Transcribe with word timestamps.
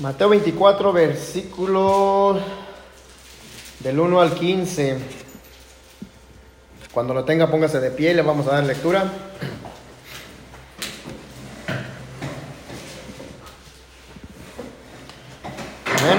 Mateo 0.00 0.30
24, 0.30 0.94
versículo 0.94 2.38
del 3.80 4.00
1 4.00 4.20
al 4.22 4.32
15. 4.32 4.96
Cuando 6.90 7.12
lo 7.12 7.22
tenga, 7.26 7.50
póngase 7.50 7.80
de 7.80 7.90
pie 7.90 8.12
y 8.12 8.14
le 8.14 8.22
vamos 8.22 8.46
a 8.46 8.52
dar 8.52 8.64
lectura. 8.64 9.12
Amén. 15.98 16.18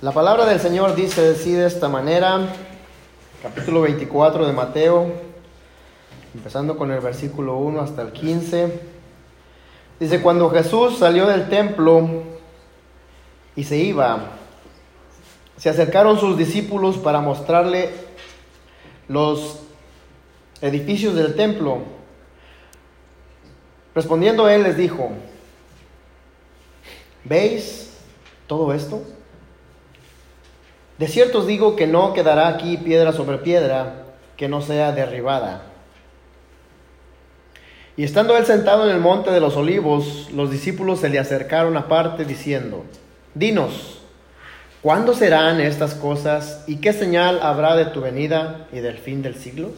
La 0.00 0.12
palabra 0.12 0.46
del 0.46 0.60
Señor 0.60 0.94
dice 0.94 1.32
así 1.32 1.52
de 1.52 1.66
esta 1.66 1.90
manera, 1.90 2.54
capítulo 3.42 3.82
24 3.82 4.46
de 4.46 4.52
Mateo, 4.54 5.12
empezando 6.34 6.78
con 6.78 6.90
el 6.90 7.00
versículo 7.00 7.58
1 7.58 7.82
hasta 7.82 8.00
el 8.00 8.12
15. 8.12 8.89
Dice, 10.00 10.22
cuando 10.22 10.48
Jesús 10.48 10.98
salió 10.98 11.26
del 11.26 11.50
templo 11.50 12.08
y 13.54 13.64
se 13.64 13.76
iba, 13.76 14.30
se 15.58 15.68
acercaron 15.68 16.18
sus 16.18 16.38
discípulos 16.38 16.96
para 16.96 17.20
mostrarle 17.20 17.90
los 19.08 19.60
edificios 20.62 21.14
del 21.14 21.36
templo. 21.36 21.82
Respondiendo 23.94 24.48
él 24.48 24.62
les 24.62 24.78
dijo, 24.78 25.10
¿veis 27.24 27.92
todo 28.46 28.72
esto? 28.72 29.02
De 30.96 31.08
cierto 31.08 31.40
os 31.40 31.46
digo 31.46 31.76
que 31.76 31.86
no 31.86 32.14
quedará 32.14 32.48
aquí 32.48 32.78
piedra 32.78 33.12
sobre 33.12 33.36
piedra 33.36 34.06
que 34.38 34.48
no 34.48 34.62
sea 34.62 34.92
derribada. 34.92 35.69
Y 38.00 38.04
estando 38.04 38.34
él 38.38 38.46
sentado 38.46 38.88
en 38.88 38.96
el 38.96 39.02
monte 39.02 39.30
de 39.30 39.40
los 39.40 39.56
olivos, 39.56 40.30
los 40.32 40.50
discípulos 40.50 41.00
se 41.00 41.10
le 41.10 41.18
acercaron 41.18 41.76
aparte 41.76 42.24
diciendo, 42.24 42.86
Dinos, 43.34 44.00
¿cuándo 44.80 45.12
serán 45.12 45.60
estas 45.60 45.92
cosas 45.96 46.64
y 46.66 46.76
qué 46.76 46.94
señal 46.94 47.40
habrá 47.42 47.76
de 47.76 47.84
tu 47.84 48.00
venida 48.00 48.66
y 48.72 48.78
del 48.78 48.96
fin 48.96 49.20
del 49.20 49.34
siglo? 49.34 49.72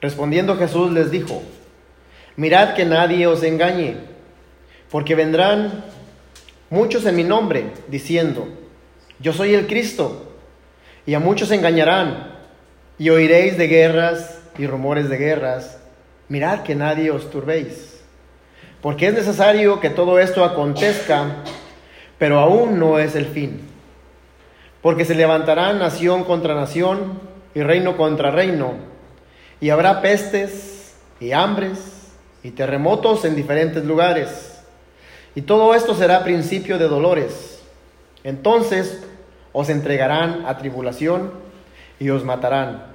Respondiendo 0.00 0.56
Jesús 0.56 0.90
les 0.90 1.12
dijo, 1.12 1.44
Mirad 2.34 2.74
que 2.74 2.84
nadie 2.84 3.28
os 3.28 3.44
engañe, 3.44 3.98
porque 4.90 5.14
vendrán 5.14 5.84
muchos 6.70 7.06
en 7.06 7.14
mi 7.14 7.22
nombre, 7.22 7.66
diciendo, 7.86 8.48
Yo 9.20 9.32
soy 9.32 9.54
el 9.54 9.68
Cristo, 9.68 10.34
y 11.06 11.14
a 11.14 11.20
muchos 11.20 11.52
engañarán, 11.52 12.32
y 12.98 13.10
oiréis 13.10 13.56
de 13.58 13.68
guerras 13.68 14.40
y 14.58 14.66
rumores 14.66 15.08
de 15.08 15.18
guerras 15.18 15.78
mirad 16.32 16.62
que 16.62 16.74
nadie 16.74 17.10
os 17.10 17.28
turbéis, 17.28 18.00
porque 18.80 19.08
es 19.08 19.12
necesario 19.12 19.80
que 19.80 19.90
todo 19.90 20.18
esto 20.18 20.46
acontezca, 20.46 21.26
pero 22.16 22.38
aún 22.38 22.78
no 22.78 22.98
es 22.98 23.14
el 23.14 23.26
fin. 23.26 23.68
Porque 24.80 25.04
se 25.04 25.14
levantará 25.14 25.74
nación 25.74 26.24
contra 26.24 26.54
nación 26.54 27.20
y 27.54 27.60
reino 27.60 27.98
contra 27.98 28.30
reino, 28.30 28.76
y 29.60 29.68
habrá 29.68 30.00
pestes 30.00 30.96
y 31.20 31.32
hambres 31.32 32.12
y 32.42 32.52
terremotos 32.52 33.26
en 33.26 33.36
diferentes 33.36 33.84
lugares. 33.84 34.64
Y 35.34 35.42
todo 35.42 35.74
esto 35.74 35.94
será 35.94 36.24
principio 36.24 36.78
de 36.78 36.88
dolores. 36.88 37.62
Entonces 38.24 39.04
os 39.52 39.68
entregarán 39.68 40.46
a 40.46 40.56
tribulación 40.56 41.30
y 42.00 42.08
os 42.08 42.24
matarán 42.24 42.91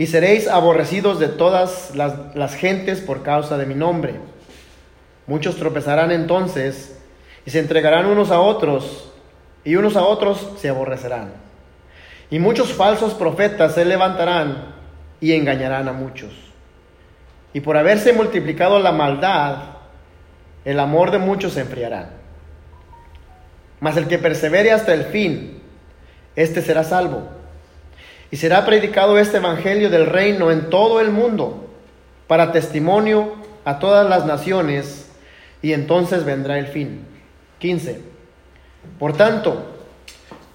y 0.00 0.06
seréis 0.06 0.48
aborrecidos 0.48 1.20
de 1.20 1.28
todas 1.28 1.94
las, 1.94 2.54
gentes 2.54 3.02
por 3.02 3.22
causa 3.22 3.58
de 3.58 3.66
mi 3.66 3.74
nombre. 3.74 4.14
Muchos 5.26 5.56
tropezarán 5.56 6.10
entonces 6.10 6.98
y 7.44 7.50
se 7.50 7.58
entregarán 7.58 8.06
unos 8.06 8.30
a 8.30 8.40
otros, 8.40 9.12
y 9.62 9.76
unos 9.76 9.96
a 9.96 10.04
otros 10.04 10.52
se 10.56 10.70
aborrecerán. 10.70 11.34
Y 12.30 12.38
muchos 12.38 12.72
falsos 12.72 13.12
profetas 13.12 13.74
se 13.74 13.84
levantarán 13.84 14.74
y 15.20 15.34
engañarán 15.34 15.86
a 15.86 15.92
muchos. 15.92 16.32
Y 17.52 17.60
por 17.60 17.76
haberse 17.76 18.14
multiplicado 18.14 18.78
la 18.78 18.92
maldad, 18.92 19.56
el 20.64 20.80
amor 20.80 21.10
de 21.10 21.18
muchos 21.18 21.52
se 21.52 21.60
enfriará. 21.60 22.08
Mas 23.80 23.98
el 23.98 24.08
que 24.08 24.16
persevere 24.16 24.72
hasta 24.72 24.94
el 24.94 25.04
fin, 25.04 25.60
éste 26.36 26.62
será 26.62 26.84
salvo. 26.84 27.39
Y 28.30 28.36
será 28.36 28.64
predicado 28.64 29.18
este 29.18 29.38
Evangelio 29.38 29.90
del 29.90 30.06
reino 30.06 30.50
en 30.50 30.70
todo 30.70 31.00
el 31.00 31.10
mundo 31.10 31.68
para 32.26 32.52
testimonio 32.52 33.34
a 33.64 33.78
todas 33.78 34.08
las 34.08 34.24
naciones 34.24 35.10
y 35.62 35.72
entonces 35.72 36.24
vendrá 36.24 36.58
el 36.58 36.66
fin. 36.66 37.04
15. 37.58 38.00
Por 38.98 39.16
tanto, 39.16 39.64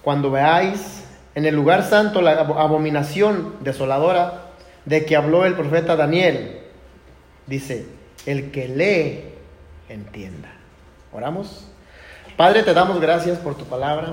cuando 0.02 0.30
veáis 0.30 1.04
en 1.34 1.44
el 1.44 1.54
lugar 1.54 1.84
santo 1.84 2.22
la 2.22 2.32
abominación 2.32 3.54
desoladora 3.60 4.46
de 4.84 5.04
que 5.04 5.16
habló 5.16 5.44
el 5.44 5.54
profeta 5.54 5.96
Daniel, 5.96 6.62
dice, 7.46 7.86
el 8.24 8.50
que 8.50 8.68
lee, 8.68 9.24
entienda. 9.88 10.48
Oramos. 11.12 11.68
Padre, 12.36 12.62
te 12.62 12.74
damos 12.74 13.00
gracias 13.00 13.38
por 13.38 13.54
tu 13.56 13.64
palabra. 13.64 14.10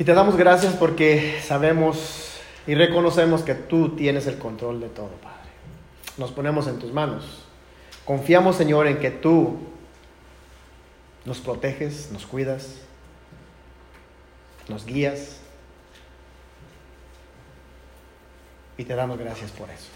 Y 0.00 0.04
te 0.04 0.14
damos 0.14 0.34
gracias 0.34 0.76
porque 0.76 1.42
sabemos 1.44 2.30
y 2.66 2.74
reconocemos 2.74 3.42
que 3.42 3.54
tú 3.54 3.96
tienes 3.96 4.26
el 4.26 4.38
control 4.38 4.80
de 4.80 4.88
todo, 4.88 5.10
Padre. 5.22 5.50
Nos 6.16 6.32
ponemos 6.32 6.66
en 6.68 6.78
tus 6.78 6.90
manos. 6.90 7.44
Confiamos, 8.06 8.56
Señor, 8.56 8.86
en 8.86 8.98
que 8.98 9.10
tú 9.10 9.58
nos 11.26 11.40
proteges, 11.40 12.10
nos 12.12 12.24
cuidas, 12.24 12.76
nos 14.70 14.86
guías. 14.86 15.42
Y 18.78 18.84
te 18.84 18.94
damos 18.94 19.18
gracias 19.18 19.50
por 19.50 19.68
eso. 19.68 19.90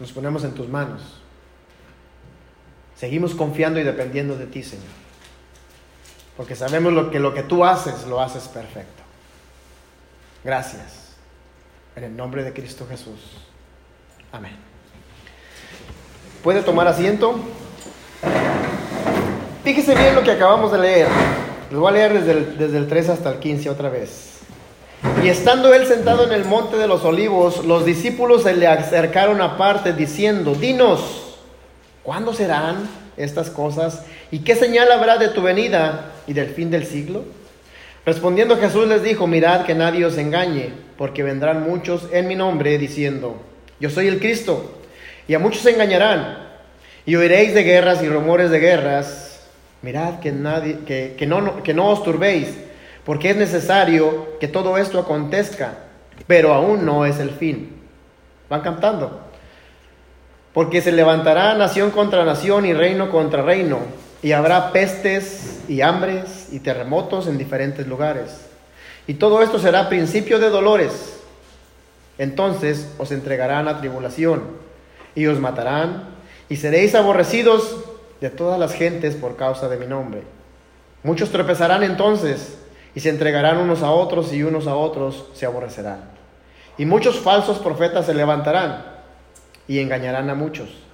Nos 0.00 0.10
ponemos 0.10 0.42
en 0.42 0.54
tus 0.54 0.66
manos. 0.66 1.22
Seguimos 2.96 3.36
confiando 3.36 3.78
y 3.78 3.84
dependiendo 3.84 4.36
de 4.36 4.46
ti, 4.46 4.64
Señor 4.64 5.07
porque 6.38 6.54
sabemos 6.54 6.92
lo 6.92 7.10
que 7.10 7.18
lo 7.18 7.34
que 7.34 7.42
tú 7.42 7.64
haces 7.64 8.06
lo 8.06 8.20
haces 8.20 8.44
perfecto. 8.44 9.02
Gracias. 10.44 11.16
En 11.96 12.04
el 12.04 12.16
nombre 12.16 12.44
de 12.44 12.52
Cristo 12.52 12.86
Jesús. 12.88 13.18
Amén. 14.30 14.56
¿Puede 16.44 16.62
tomar 16.62 16.86
asiento? 16.86 17.40
Fíjese 19.64 19.96
bien 19.96 20.14
lo 20.14 20.22
que 20.22 20.30
acabamos 20.30 20.70
de 20.70 20.78
leer. 20.78 21.08
Lo 21.72 21.80
voy 21.80 21.88
a 21.88 21.92
leer 21.92 22.12
desde 22.12 22.30
el, 22.30 22.56
desde 22.56 22.78
el 22.78 22.86
3 22.86 23.08
hasta 23.08 23.30
el 23.32 23.40
15 23.40 23.70
otra 23.70 23.88
vez. 23.88 24.38
Y 25.24 25.28
estando 25.28 25.74
él 25.74 25.88
sentado 25.88 26.24
en 26.24 26.32
el 26.32 26.44
monte 26.44 26.76
de 26.76 26.86
los 26.86 27.04
olivos, 27.04 27.64
los 27.64 27.84
discípulos 27.84 28.44
se 28.44 28.54
le 28.54 28.68
acercaron 28.68 29.40
aparte 29.40 29.92
diciendo, 29.92 30.54
dinos, 30.54 31.36
¿cuándo 32.04 32.32
serán 32.32 32.88
estas 33.16 33.50
cosas? 33.50 34.04
¿Y 34.30 34.44
qué 34.44 34.54
señal 34.54 34.92
habrá 34.92 35.18
de 35.18 35.28
tu 35.30 35.42
venida 35.42 36.12
y 36.28 36.34
del 36.34 36.50
fin 36.50 36.70
del 36.70 36.86
siglo? 36.86 37.24
Respondiendo 38.06 38.56
Jesús 38.56 38.86
les 38.86 39.02
dijo, 39.02 39.26
mirad 39.26 39.64
que 39.64 39.74
nadie 39.74 40.04
os 40.04 40.16
engañe, 40.16 40.72
porque 40.96 41.22
vendrán 41.22 41.68
muchos 41.68 42.08
en 42.12 42.28
mi 42.28 42.36
nombre 42.36 42.78
diciendo, 42.78 43.36
yo 43.80 43.90
soy 43.90 44.06
el 44.06 44.20
Cristo, 44.20 44.78
y 45.26 45.34
a 45.34 45.38
muchos 45.38 45.62
se 45.62 45.72
engañarán, 45.72 46.46
y 47.04 47.16
oiréis 47.16 47.54
de 47.54 47.64
guerras 47.64 48.02
y 48.02 48.08
rumores 48.08 48.50
de 48.50 48.60
guerras. 48.60 49.24
Mirad 49.80 50.20
que, 50.20 50.32
nadie, 50.32 50.80
que, 50.86 51.26
no, 51.26 51.62
que 51.62 51.74
no 51.74 51.88
os 51.88 52.02
turbéis, 52.02 52.48
porque 53.04 53.30
es 53.30 53.36
necesario 53.36 54.38
que 54.38 54.48
todo 54.48 54.76
esto 54.76 54.98
acontezca, 54.98 55.78
pero 56.26 56.52
aún 56.52 56.84
no 56.84 57.06
es 57.06 57.18
el 57.20 57.30
fin. 57.30 57.76
Van 58.50 58.60
cantando. 58.60 59.20
Porque 60.52 60.80
se 60.80 60.92
levantará 60.92 61.54
nación 61.54 61.90
contra 61.90 62.24
nación 62.24 62.66
y 62.66 62.72
reino 62.72 63.10
contra 63.10 63.42
reino 63.42 63.78
y 64.22 64.32
habrá 64.32 64.72
pestes 64.72 65.60
y 65.68 65.80
hambres 65.80 66.48
y 66.50 66.60
terremotos 66.60 67.26
en 67.26 67.38
diferentes 67.38 67.86
lugares. 67.86 68.46
Y 69.06 69.14
todo 69.14 69.42
esto 69.42 69.58
será 69.58 69.88
principio 69.88 70.38
de 70.38 70.50
dolores. 70.50 71.20
Entonces 72.18 72.92
os 72.98 73.12
entregarán 73.12 73.68
a 73.68 73.78
tribulación 73.78 74.42
y 75.14 75.26
os 75.26 75.38
matarán 75.38 76.08
y 76.48 76.56
seréis 76.56 76.94
aborrecidos 76.94 77.76
de 78.20 78.30
todas 78.30 78.58
las 78.58 78.74
gentes 78.74 79.14
por 79.14 79.36
causa 79.36 79.68
de 79.68 79.76
mi 79.76 79.86
nombre. 79.86 80.22
Muchos 81.04 81.30
tropezarán 81.30 81.84
entonces 81.84 82.58
y 82.94 83.00
se 83.00 83.10
entregarán 83.10 83.58
unos 83.58 83.82
a 83.82 83.90
otros 83.92 84.32
y 84.32 84.42
unos 84.42 84.66
a 84.66 84.74
otros 84.74 85.26
se 85.34 85.46
aborrecerán. 85.46 86.00
Y 86.76 86.86
muchos 86.86 87.18
falsos 87.20 87.58
profetas 87.58 88.06
se 88.06 88.14
levantarán 88.14 88.84
y 89.68 89.78
engañarán 89.78 90.28
a 90.30 90.34
muchos. 90.34 90.87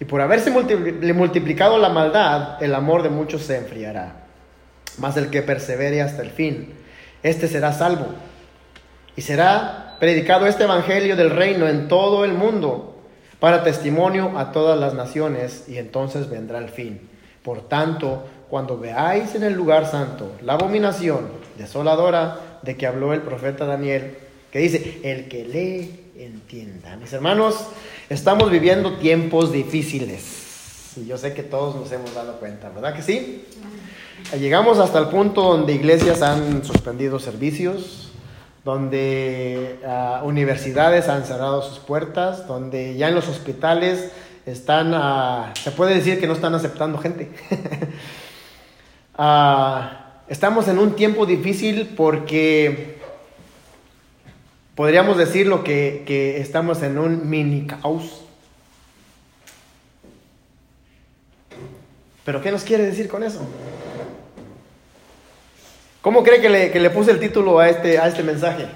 Y 0.00 0.06
por 0.06 0.22
haberse 0.22 0.50
multiplicado 0.50 1.78
la 1.78 1.90
maldad, 1.90 2.60
el 2.62 2.74
amor 2.74 3.02
de 3.02 3.10
muchos 3.10 3.42
se 3.42 3.58
enfriará. 3.58 4.24
Mas 4.98 5.16
el 5.18 5.28
que 5.30 5.42
persevere 5.42 6.00
hasta 6.00 6.22
el 6.22 6.30
fin, 6.30 6.72
este 7.22 7.46
será 7.46 7.72
salvo. 7.72 8.06
Y 9.14 9.22
será 9.22 9.96
predicado 10.00 10.46
este 10.46 10.64
evangelio 10.64 11.16
del 11.16 11.30
reino 11.30 11.68
en 11.68 11.86
todo 11.86 12.24
el 12.24 12.32
mundo 12.32 13.02
para 13.38 13.62
testimonio 13.62 14.38
a 14.38 14.52
todas 14.52 14.80
las 14.80 14.94
naciones, 14.94 15.64
y 15.68 15.76
entonces 15.78 16.28
vendrá 16.28 16.58
el 16.58 16.70
fin. 16.70 17.08
Por 17.42 17.68
tanto, 17.68 18.26
cuando 18.48 18.78
veáis 18.78 19.34
en 19.34 19.44
el 19.44 19.54
lugar 19.54 19.86
santo 19.86 20.32
la 20.42 20.54
abominación 20.54 21.28
desoladora 21.56 22.58
de 22.62 22.76
que 22.76 22.86
habló 22.86 23.12
el 23.12 23.20
profeta 23.20 23.64
Daniel, 23.64 24.16
que 24.50 24.58
dice, 24.58 25.00
el 25.04 25.28
que 25.28 25.44
lee, 25.44 26.12
entienda. 26.18 26.96
Mis 26.96 27.12
hermanos, 27.12 27.68
estamos 28.10 28.50
viviendo 28.50 28.94
tiempos 28.96 29.52
difíciles. 29.52 30.94
Y 30.96 31.06
yo 31.06 31.16
sé 31.16 31.32
que 31.32 31.44
todos 31.44 31.76
nos 31.76 31.90
hemos 31.92 32.12
dado 32.12 32.40
cuenta, 32.40 32.68
¿verdad 32.68 32.94
que 32.94 33.02
sí? 33.02 33.44
Llegamos 34.38 34.78
hasta 34.80 34.98
el 34.98 35.06
punto 35.06 35.42
donde 35.42 35.74
iglesias 35.74 36.20
han 36.20 36.64
suspendido 36.64 37.20
servicios, 37.20 38.10
donde 38.64 39.78
uh, 39.84 40.26
universidades 40.26 41.08
han 41.08 41.24
cerrado 41.24 41.62
sus 41.62 41.78
puertas, 41.78 42.48
donde 42.48 42.96
ya 42.96 43.08
en 43.08 43.14
los 43.14 43.28
hospitales 43.28 44.10
están, 44.44 44.92
uh, 44.92 45.54
se 45.54 45.70
puede 45.70 45.94
decir 45.94 46.18
que 46.18 46.26
no 46.26 46.32
están 46.32 46.54
aceptando 46.54 46.98
gente. 46.98 47.30
uh, 49.16 49.82
estamos 50.28 50.66
en 50.66 50.80
un 50.80 50.96
tiempo 50.96 51.26
difícil 51.26 51.94
porque 51.96 52.99
podríamos 54.80 55.18
decirlo 55.18 55.62
que, 55.62 56.04
que 56.06 56.40
estamos 56.40 56.82
en 56.82 56.98
un 56.98 57.28
mini 57.28 57.66
caos. 57.66 58.22
Pero 62.24 62.40
¿qué 62.40 62.50
nos 62.50 62.62
quiere 62.62 62.84
decir 62.84 63.06
con 63.06 63.22
eso? 63.22 63.46
¿Cómo 66.00 66.22
cree 66.22 66.40
que 66.40 66.48
le, 66.48 66.70
que 66.70 66.80
le, 66.80 66.88
puse 66.88 67.10
el 67.10 67.20
título 67.20 67.58
a 67.58 67.68
este, 67.68 67.98
a 67.98 68.08
este 68.08 68.22
mensaje? 68.22 68.68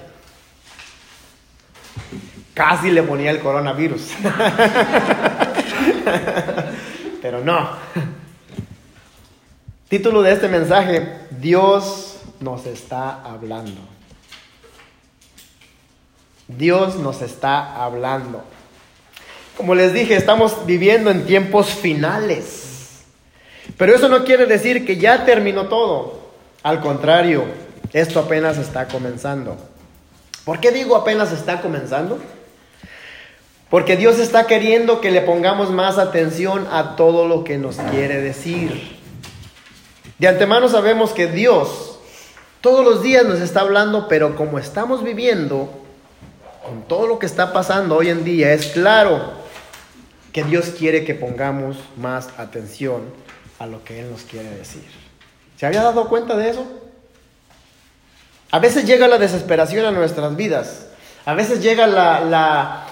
Casi 2.53 2.91
le 2.91 3.03
ponía 3.03 3.31
el 3.31 3.41
coronavirus. 3.41 4.03
Pero 7.23 7.43
no. 7.43 7.71
Título 9.89 10.21
de 10.21 10.33
este 10.33 10.49
mensaje, 10.49 11.21
Dios 11.31 12.19
nos 12.41 12.67
está 12.67 13.23
hablando. 13.23 13.95
Dios 16.49 16.97
nos 16.97 17.23
está 17.23 17.83
hablando. 17.83 18.43
Como 19.57 19.75
les 19.75 19.93
dije, 19.93 20.17
estamos 20.17 20.67
viviendo 20.67 21.11
en 21.11 21.27
tiempos 21.27 21.69
finales. 21.69 23.05
Pero 23.77 23.95
eso 23.95 24.09
no 24.09 24.25
quiere 24.25 24.47
decir 24.47 24.85
que 24.85 24.97
ya 24.97 25.25
terminó 25.25 25.67
todo. 25.67 26.21
Al 26.63 26.81
contrario, 26.81 27.45
esto 27.93 28.21
apenas 28.21 28.59
está 28.59 28.89
comenzando. 28.89 29.57
¿Por 30.45 30.61
qué 30.61 30.71
digo 30.71 30.97
apenas 30.97 31.33
está 31.33 31.61
comenzando? 31.63 32.19
Porque 33.71 33.97
Dios 33.97 34.19
está 34.19 34.47
queriendo 34.47 35.01
que 35.01 35.11
le 35.11 35.23
pongamos 35.23 35.71
más 35.71 35.99
atención 35.99 36.67
a 36.71 36.97
todo 36.97 37.27
lo 37.27 37.45
que 37.45 37.59
nos 37.59 37.77
quiere 37.77 38.21
decir. 38.21 38.99
De 40.19 40.29
antemano 40.29 40.69
sabemos 40.69 41.13
que 41.13 41.27
Dios 41.27 41.99
todos 42.61 42.83
los 42.83 43.03
días 43.03 43.27
nos 43.27 43.41
está 43.41 43.61
hablando, 43.61 44.09
pero 44.09 44.37
como 44.37 44.59
estamos 44.59 45.03
viviendo, 45.03 45.84
con 46.65 46.83
todo 46.83 47.07
lo 47.07 47.19
que 47.19 47.27
está 47.27 47.53
pasando 47.53 47.97
hoy 47.97 48.09
en 48.09 48.25
día, 48.25 48.53
es 48.53 48.69
claro 48.69 49.45
que 50.33 50.43
Dios 50.43 50.73
quiere 50.77 51.05
que 51.05 51.15
pongamos 51.15 51.77
más 51.97 52.29
atención 52.39 53.03
a 53.59 53.67
lo 53.67 53.85
que 53.85 54.01
Él 54.01 54.11
nos 54.11 54.23
quiere 54.23 54.51
decir. 54.51 54.85
¿Se 55.57 55.67
había 55.67 55.83
dado 55.83 56.09
cuenta 56.09 56.37
de 56.37 56.51
eso? 56.51 56.67
A 58.51 58.59
veces 58.59 58.85
llega 58.85 59.07
la 59.07 59.19
desesperación 59.19 59.85
a 59.87 59.91
nuestras 59.93 60.35
vidas. 60.37 60.87
A 61.25 61.35
veces 61.35 61.63
llega 61.63 61.87
la, 61.87 62.87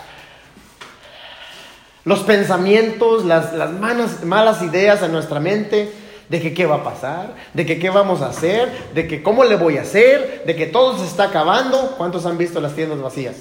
los 2.04 2.20
pensamientos, 2.20 3.24
las, 3.24 3.52
las 3.54 3.72
malas, 3.72 4.24
malas 4.24 4.62
ideas 4.62 5.02
a 5.02 5.08
nuestra 5.08 5.40
mente 5.40 5.92
de 6.28 6.40
que 6.40 6.54
qué 6.54 6.64
va 6.64 6.76
a 6.76 6.84
pasar, 6.84 7.34
de 7.52 7.66
que 7.66 7.78
qué 7.78 7.90
vamos 7.90 8.22
a 8.22 8.28
hacer, 8.28 8.70
de 8.94 9.06
que 9.06 9.22
cómo 9.22 9.44
le 9.44 9.56
voy 9.56 9.78
a 9.78 9.82
hacer, 9.82 10.44
de 10.46 10.56
que 10.56 10.66
todo 10.66 10.98
se 10.98 11.04
está 11.04 11.24
acabando. 11.24 11.94
¿Cuántos 11.98 12.24
han 12.24 12.38
visto 12.38 12.60
las 12.60 12.74
tiendas 12.74 13.00
vacías? 13.00 13.36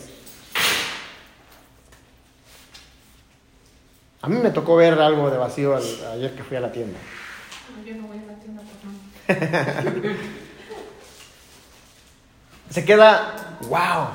A 4.22 4.28
mí 4.28 4.38
me 4.38 4.52
tocó 4.52 4.76
ver 4.76 4.94
algo 4.94 5.32
de 5.32 5.38
vacío 5.38 5.76
ayer 5.76 6.36
que 6.36 6.44
fui 6.44 6.58
a 6.58 6.62
la 6.62 6.72
tienda. 6.72 7.00
Yo 7.86 7.96
no 7.96 8.08
voy 8.08 8.18
a 8.20 8.32
la 8.32 8.34
tienda 8.36 8.62
Se 12.70 12.86
queda, 12.86 13.58
wow. 13.68 14.10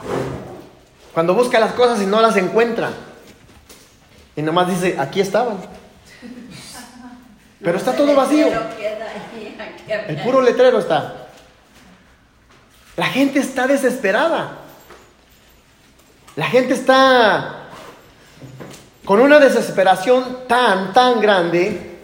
Cuando 1.13 1.35
busca 1.35 1.59
las 1.59 1.73
cosas 1.73 2.01
y 2.01 2.07
no 2.07 2.23
las 2.23 2.37
encuentra. 2.37 2.91
Y 4.37 4.43
nomás 4.43 4.69
dice, 4.69 4.97
aquí 4.99 5.21
estaban. 5.21 5.59
Pero 7.61 7.77
está 7.77 7.97
todo 7.97 8.15
vacío. 8.15 8.47
El 9.89 10.23
puro 10.23 10.41
letrero 10.41 10.79
está. 10.79 11.27
La 12.97 13.07
gente 13.07 13.41
está 13.41 13.67
desesperada. 13.67 14.59
La 16.37 16.47
gente 16.47 16.75
está 16.75 17.56
con 19.07 19.21
una 19.21 19.39
desesperación 19.39 20.41
tan, 20.49 20.93
tan 20.93 21.21
grande 21.21 22.01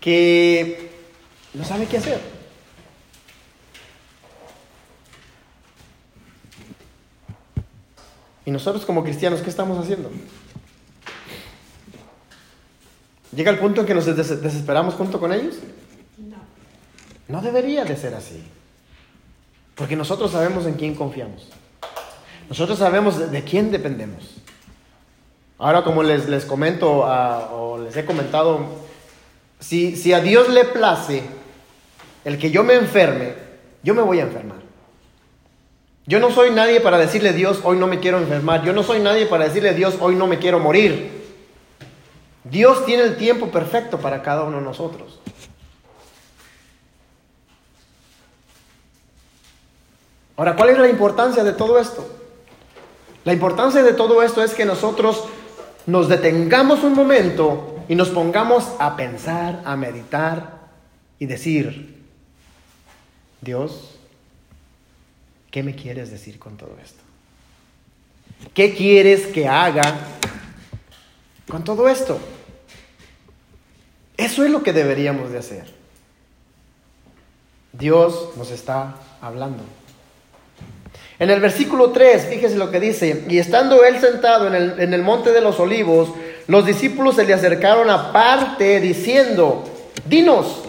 que 0.00 0.88
no 1.52 1.64
sabe 1.64 1.86
qué 1.86 1.98
hacer. 1.98 2.20
Y 8.44 8.52
nosotros 8.52 8.86
como 8.86 9.02
cristianos, 9.02 9.40
¿qué 9.42 9.50
estamos 9.50 9.76
haciendo? 9.82 10.12
¿Llega 13.34 13.50
el 13.50 13.58
punto 13.58 13.80
en 13.80 13.86
que 13.88 13.94
nos 13.94 14.06
desesperamos 14.06 14.94
junto 14.94 15.18
con 15.18 15.32
ellos? 15.32 15.56
No. 16.16 16.36
No 17.26 17.42
debería 17.42 17.84
de 17.84 17.96
ser 17.96 18.14
así. 18.14 18.40
Porque 19.74 19.96
nosotros 19.96 20.30
sabemos 20.30 20.66
en 20.66 20.74
quién 20.74 20.94
confiamos. 20.94 21.48
Nosotros 22.48 22.78
sabemos 22.78 23.30
de, 23.30 23.44
quién 23.44 23.70
dependemos. 23.70 24.36
Ahora, 25.58 25.82
como 25.84 26.02
les, 26.02 26.28
les 26.28 26.44
comento 26.44 27.00
o 27.00 27.78
les 27.78 27.96
he 27.96 28.04
comentado 28.04 28.86
si, 29.60 30.12
a 30.12 30.20
Dios 30.20 30.48
le 30.48 30.64
place 30.64 31.22
el 32.24 32.38
que 32.38 32.50
yo 32.50 32.62
me 32.62 32.74
enferme, 32.74 33.34
yo 33.82 33.94
me 33.94 34.02
voy 34.02 34.20
a 34.20 34.24
enfermar. 34.24 34.58
Yo 36.06 36.20
no 36.20 36.30
soy 36.30 36.50
nadie 36.50 36.80
para 36.80 36.98
decirle 36.98 37.32
Dios, 37.32 37.60
hoy 37.64 37.78
no 37.78 37.86
me 37.86 37.98
quiero 37.98 38.18
enfermar. 38.18 38.64
Yo 38.64 38.72
no 38.72 38.82
soy 38.82 39.00
nadie 39.00 39.26
para 39.26 39.44
decirle 39.44 39.74
Dios, 39.74 39.96
hoy 40.00 40.14
no 40.14 40.26
me 40.26 40.38
quiero 40.38 40.60
morir. 40.60 41.24
Dios 42.44 42.84
tiene 42.84 43.02
el 43.02 43.16
tiempo 43.16 43.50
perfecto 43.50 43.98
para 43.98 44.22
cada 44.22 44.44
uno 44.44 44.58
de 44.58 44.64
nosotros. 44.64 45.18
Ahora, 50.36 50.54
¿cuál 50.54 50.68
es 50.68 50.78
la 50.78 50.88
importancia 50.88 51.42
de 51.42 51.54
todo 51.54 51.78
esto? 51.80 52.06
La 53.26 53.32
importancia 53.32 53.82
de 53.82 53.92
todo 53.92 54.22
esto 54.22 54.40
es 54.40 54.54
que 54.54 54.64
nosotros 54.64 55.24
nos 55.84 56.08
detengamos 56.08 56.84
un 56.84 56.94
momento 56.94 57.84
y 57.88 57.96
nos 57.96 58.10
pongamos 58.10 58.68
a 58.78 58.94
pensar, 58.94 59.62
a 59.64 59.74
meditar 59.74 60.68
y 61.18 61.26
decir, 61.26 62.04
Dios, 63.40 63.98
¿qué 65.50 65.64
me 65.64 65.74
quieres 65.74 66.12
decir 66.12 66.38
con 66.38 66.56
todo 66.56 66.76
esto? 66.80 67.02
¿Qué 68.54 68.72
quieres 68.76 69.26
que 69.26 69.48
haga 69.48 69.82
con 71.48 71.64
todo 71.64 71.88
esto? 71.88 72.20
Eso 74.16 74.44
es 74.44 74.52
lo 74.52 74.62
que 74.62 74.72
deberíamos 74.72 75.32
de 75.32 75.38
hacer. 75.38 75.74
Dios 77.72 78.36
nos 78.36 78.52
está 78.52 78.94
hablando. 79.20 79.64
En 81.18 81.30
el 81.30 81.40
versículo 81.40 81.90
3, 81.90 82.26
fíjese 82.26 82.56
lo 82.56 82.70
que 82.70 82.78
dice, 82.78 83.24
y 83.28 83.38
estando 83.38 83.84
él 83.84 83.98
sentado 84.00 84.46
en 84.46 84.54
el, 84.54 84.80
en 84.80 84.92
el 84.92 85.02
monte 85.02 85.32
de 85.32 85.40
los 85.40 85.58
olivos, 85.58 86.10
los 86.46 86.66
discípulos 86.66 87.16
se 87.16 87.24
le 87.24 87.32
acercaron 87.32 87.88
aparte 87.88 88.80
diciendo, 88.80 89.64
dinos, 90.06 90.62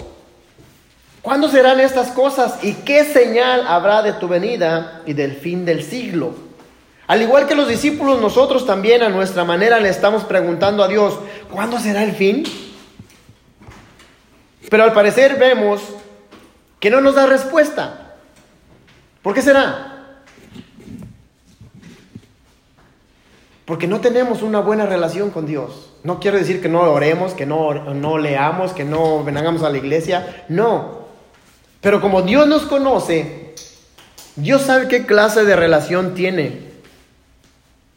¿cuándo 1.21 1.49
serán 1.49 1.79
estas 1.81 2.09
cosas 2.09 2.63
y 2.63 2.73
qué 2.73 3.03
señal 3.03 3.67
habrá 3.67 4.01
de 4.01 4.13
tu 4.13 4.27
venida 4.27 5.01
y 5.05 5.13
del 5.13 5.33
fin 5.33 5.65
del 5.65 5.83
siglo? 5.83 6.33
Al 7.07 7.21
igual 7.21 7.47
que 7.47 7.55
los 7.55 7.67
discípulos, 7.67 8.21
nosotros 8.21 8.65
también 8.65 9.01
a 9.01 9.09
nuestra 9.09 9.45
manera 9.45 9.79
le 9.79 9.89
estamos 9.89 10.23
preguntando 10.23 10.83
a 10.83 10.87
Dios, 10.87 11.17
¿cuándo 11.51 11.79
será 11.79 12.03
el 12.03 12.13
fin? 12.13 12.43
Pero 14.69 14.83
al 14.83 14.93
parecer 14.93 15.37
vemos 15.37 15.81
que 16.79 16.89
no 16.89 16.99
nos 16.99 17.15
da 17.15 17.25
respuesta. 17.25 18.15
¿Por 19.21 19.33
qué 19.33 19.41
será? 19.41 19.86
Porque 23.67 23.85
no 23.85 23.99
tenemos 23.99 24.43
una 24.43 24.61
buena 24.61 24.85
relación 24.85 25.29
con 25.29 25.45
Dios. 25.45 25.91
No 26.03 26.21
quiero 26.21 26.37
decir 26.37 26.61
que 26.61 26.69
no 26.69 26.83
oremos, 26.83 27.33
que 27.33 27.45
no, 27.45 27.73
no 27.93 28.17
leamos, 28.17 28.71
que 28.71 28.85
no 28.85 29.25
vengamos 29.25 29.61
a 29.61 29.69
la 29.69 29.77
iglesia. 29.77 30.45
No. 30.47 30.99
Pero 31.81 31.99
como 31.99 32.21
Dios 32.21 32.47
nos 32.47 32.61
conoce, 32.61 33.53
Dios 34.37 34.61
sabe 34.61 34.87
qué 34.87 35.05
clase 35.05 35.43
de 35.43 35.57
relación 35.57 36.13
tiene 36.13 36.61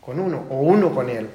con 0.00 0.18
uno 0.18 0.44
o 0.50 0.56
uno 0.56 0.92
con 0.92 1.08
Él. 1.08 1.30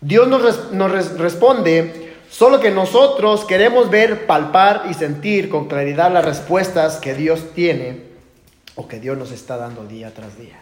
Dios 0.00 0.26
nos, 0.26 0.72
nos 0.72 1.16
responde, 1.16 2.16
solo 2.28 2.58
que 2.58 2.72
nosotros 2.72 3.44
queremos 3.44 3.88
ver, 3.88 4.26
palpar 4.26 4.86
y 4.90 4.94
sentir 4.94 5.48
con 5.48 5.68
claridad 5.68 6.10
las 6.12 6.24
respuestas 6.24 6.96
que 6.96 7.14
Dios 7.14 7.52
tiene 7.54 8.02
o 8.74 8.88
que 8.88 8.98
Dios 8.98 9.16
nos 9.16 9.30
está 9.30 9.56
dando 9.56 9.84
día 9.84 10.12
tras 10.12 10.36
día. 10.36 10.58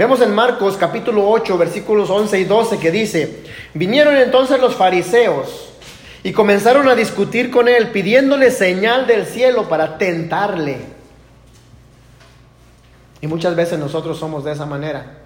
Vemos 0.00 0.22
en 0.22 0.34
Marcos 0.34 0.78
capítulo 0.78 1.28
8 1.28 1.58
versículos 1.58 2.08
11 2.08 2.40
y 2.40 2.44
12 2.44 2.78
que 2.78 2.90
dice, 2.90 3.42
vinieron 3.74 4.16
entonces 4.16 4.58
los 4.58 4.74
fariseos 4.74 5.74
y 6.22 6.32
comenzaron 6.32 6.88
a 6.88 6.94
discutir 6.94 7.50
con 7.50 7.68
él 7.68 7.90
pidiéndole 7.90 8.50
señal 8.50 9.06
del 9.06 9.26
cielo 9.26 9.68
para 9.68 9.98
tentarle. 9.98 10.78
Y 13.20 13.26
muchas 13.26 13.54
veces 13.54 13.78
nosotros 13.78 14.18
somos 14.18 14.42
de 14.42 14.52
esa 14.52 14.64
manera. 14.64 15.18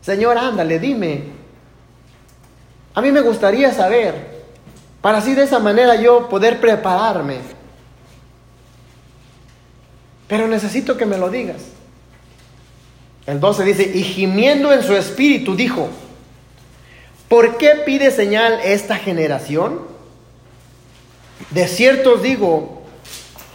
Señor, 0.00 0.38
ándale, 0.38 0.80
dime. 0.80 1.26
A 2.94 3.00
mí 3.00 3.12
me 3.12 3.20
gustaría 3.20 3.72
saber, 3.72 4.42
para 5.00 5.18
así 5.18 5.34
de 5.34 5.44
esa 5.44 5.60
manera 5.60 5.94
yo 5.94 6.28
poder 6.28 6.60
prepararme. 6.60 7.38
Pero 10.26 10.48
necesito 10.48 10.96
que 10.96 11.06
me 11.06 11.16
lo 11.16 11.30
digas. 11.30 11.62
El 13.26 13.40
12 13.40 13.64
dice, 13.64 13.92
y 13.94 14.02
gimiendo 14.02 14.72
en 14.72 14.82
su 14.82 14.96
espíritu 14.96 15.54
dijo, 15.54 15.88
¿por 17.28 17.58
qué 17.58 17.82
pide 17.84 18.10
señal 18.10 18.60
esta 18.64 18.96
generación? 18.96 19.80
De 21.50 21.68
cierto 21.68 22.14
os 22.14 22.22
digo 22.22 22.82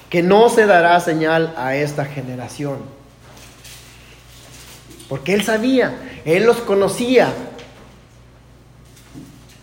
que 0.09 0.23
no 0.23 0.49
se 0.49 0.65
dará 0.65 0.99
señal 0.99 1.53
a 1.57 1.75
esta 1.75 2.05
generación. 2.05 2.77
Porque 5.09 5.33
él 5.33 5.43
sabía, 5.43 6.21
él 6.25 6.45
los 6.45 6.57
conocía. 6.57 7.33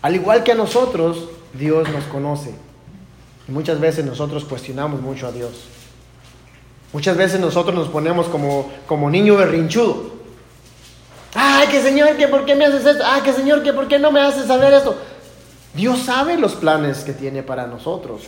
Al 0.01 0.15
igual 0.15 0.43
que 0.43 0.51
a 0.51 0.55
nosotros, 0.55 1.29
Dios 1.53 1.89
nos 1.89 2.03
conoce. 2.05 2.53
Y 3.47 3.51
muchas 3.51 3.79
veces 3.79 4.05
nosotros 4.05 4.45
cuestionamos 4.45 5.01
mucho 5.01 5.27
a 5.27 5.31
Dios. 5.31 5.51
Muchas 6.93 7.17
veces 7.17 7.39
nosotros 7.39 7.75
nos 7.75 7.89
ponemos 7.89 8.27
como, 8.27 8.71
como 8.87 9.09
niño 9.09 9.35
berrinchudo. 9.35 10.13
Ay, 11.33 11.67
que 11.67 11.81
Señor, 11.81 12.15
que 12.15 12.27
por 12.27 12.45
qué 12.45 12.53
me 12.53 12.65
haces 12.65 12.85
esto. 12.85 13.03
Ay, 13.05 13.21
que 13.23 13.33
Señor, 13.33 13.63
que 13.63 13.73
por 13.73 13.87
qué 13.87 13.97
no 13.97 14.11
me 14.11 14.21
haces 14.21 14.45
saber 14.45 14.71
esto. 14.71 14.95
Dios 15.73 16.03
sabe 16.03 16.37
los 16.37 16.53
planes 16.53 16.99
que 16.99 17.13
tiene 17.13 17.41
para 17.41 17.65
nosotros. 17.65 18.21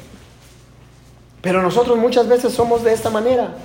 Pero 1.42 1.62
nosotros 1.62 2.00
muchas 2.00 2.28
veces 2.28 2.54
somos 2.54 2.84
de 2.84 2.94
esta 2.94 3.12
manera. 3.12 3.56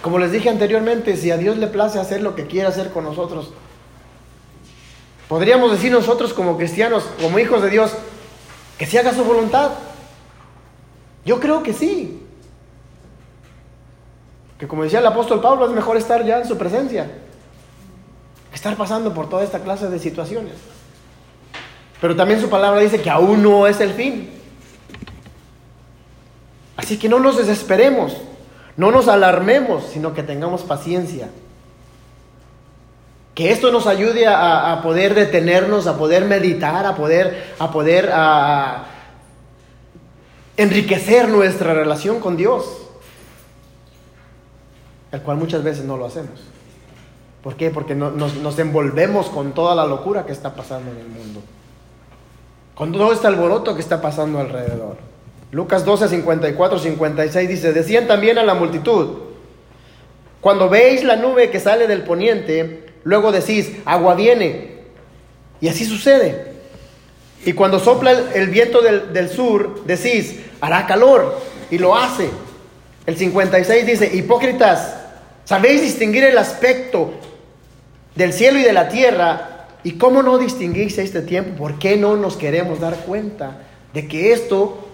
Como 0.00 0.20
les 0.20 0.30
dije 0.30 0.48
anteriormente, 0.48 1.16
si 1.16 1.32
a 1.32 1.36
Dios 1.36 1.56
le 1.56 1.66
place 1.66 1.98
hacer 1.98 2.22
lo 2.22 2.36
que 2.36 2.46
quiere 2.46 2.68
hacer 2.68 2.92
con 2.92 3.02
nosotros, 3.02 3.50
podríamos 5.28 5.72
decir 5.72 5.90
nosotros 5.90 6.32
como 6.32 6.56
cristianos, 6.56 7.02
como 7.20 7.40
hijos 7.40 7.62
de 7.62 7.70
Dios, 7.70 7.90
que 8.78 8.86
se 8.86 8.96
haga 8.96 9.12
su 9.12 9.24
voluntad. 9.24 9.72
Yo 11.24 11.40
creo 11.40 11.64
que 11.64 11.74
sí. 11.74 12.22
Que 14.58 14.66
como 14.66 14.82
decía 14.82 14.98
el 14.98 15.06
apóstol 15.06 15.40
Pablo, 15.40 15.66
es 15.66 15.72
mejor 15.72 15.96
estar 15.96 16.24
ya 16.24 16.38
en 16.38 16.48
su 16.48 16.58
presencia. 16.58 17.08
Estar 18.52 18.76
pasando 18.76 19.14
por 19.14 19.28
toda 19.28 19.44
esta 19.44 19.60
clase 19.60 19.88
de 19.88 19.98
situaciones. 20.00 20.54
Pero 22.00 22.16
también 22.16 22.40
su 22.40 22.48
palabra 22.48 22.80
dice 22.80 23.00
que 23.00 23.10
aún 23.10 23.42
no 23.42 23.66
es 23.66 23.80
el 23.80 23.92
fin. 23.92 24.30
Así 26.76 26.98
que 26.98 27.08
no 27.08 27.20
nos 27.20 27.36
desesperemos, 27.36 28.16
no 28.76 28.90
nos 28.90 29.08
alarmemos, 29.08 29.84
sino 29.92 30.12
que 30.12 30.22
tengamos 30.22 30.62
paciencia. 30.62 31.28
Que 33.34 33.52
esto 33.52 33.70
nos 33.70 33.86
ayude 33.86 34.26
a, 34.26 34.80
poder 34.82 35.14
detenernos, 35.14 35.86
a 35.86 35.96
poder 35.96 36.24
meditar, 36.24 36.84
a 36.86 36.96
poder, 36.96 37.54
a 37.60 37.70
poder 37.70 38.10
enriquecer 40.56 41.28
nuestra 41.28 41.74
relación 41.74 42.18
con 42.18 42.36
Dios 42.36 42.87
el 45.12 45.22
cual 45.22 45.36
muchas 45.36 45.62
veces 45.62 45.84
no 45.84 45.96
lo 45.96 46.06
hacemos. 46.06 46.40
¿Por 47.42 47.56
qué? 47.56 47.70
Porque 47.70 47.94
nos, 47.94 48.58
envolvemos 48.58 49.28
con 49.28 49.52
toda 49.52 49.74
la 49.74 49.86
locura 49.86 50.26
que 50.26 50.32
está 50.32 50.54
pasando 50.54 50.90
en 50.90 50.98
el 50.98 51.08
mundo, 51.08 51.40
con 52.74 52.92
todo 52.92 53.12
este 53.12 53.26
alboroto 53.26 53.74
que 53.74 53.80
está 53.80 54.00
pasando 54.00 54.38
alrededor. 54.40 54.96
Lucas 55.50 55.84
12, 55.84 56.08
54, 56.08 56.78
56 56.78 57.48
dice, 57.48 57.72
decían 57.72 58.06
también 58.06 58.38
a 58.38 58.42
la 58.42 58.54
multitud, 58.54 59.28
cuando 60.40 60.68
veis 60.68 61.04
la 61.04 61.16
nube 61.16 61.50
que 61.50 61.58
sale 61.58 61.86
del 61.86 62.02
poniente, 62.02 62.92
luego 63.04 63.32
decís, 63.32 63.72
agua 63.84 64.14
viene. 64.14 64.78
Y 65.60 65.68
así 65.68 65.84
sucede. 65.84 66.52
Y 67.44 67.52
cuando 67.54 67.78
sopla 67.78 68.12
el, 68.34 68.48
viento 68.48 68.82
del, 68.82 69.12
del 69.12 69.30
sur, 69.30 69.84
decís, 69.84 70.40
hará 70.60 70.86
calor. 70.86 71.38
Y 71.70 71.78
lo 71.78 71.96
hace. 71.96 72.30
El 73.08 73.16
56 73.16 73.86
dice, 73.86 74.14
hipócritas, 74.14 74.94
¿sabéis 75.46 75.80
distinguir 75.80 76.24
el 76.24 76.36
aspecto 76.36 77.12
del 78.14 78.34
cielo 78.34 78.58
y 78.58 78.64
de 78.64 78.74
la 78.74 78.90
tierra? 78.90 79.66
¿Y 79.82 79.92
cómo 79.92 80.22
no 80.22 80.36
distinguís 80.36 80.98
este 80.98 81.22
tiempo? 81.22 81.56
¿Por 81.56 81.78
qué 81.78 81.96
no 81.96 82.16
nos 82.16 82.36
queremos 82.36 82.80
dar 82.80 82.96
cuenta 83.06 83.62
de 83.94 84.06
que 84.06 84.34
esto, 84.34 84.90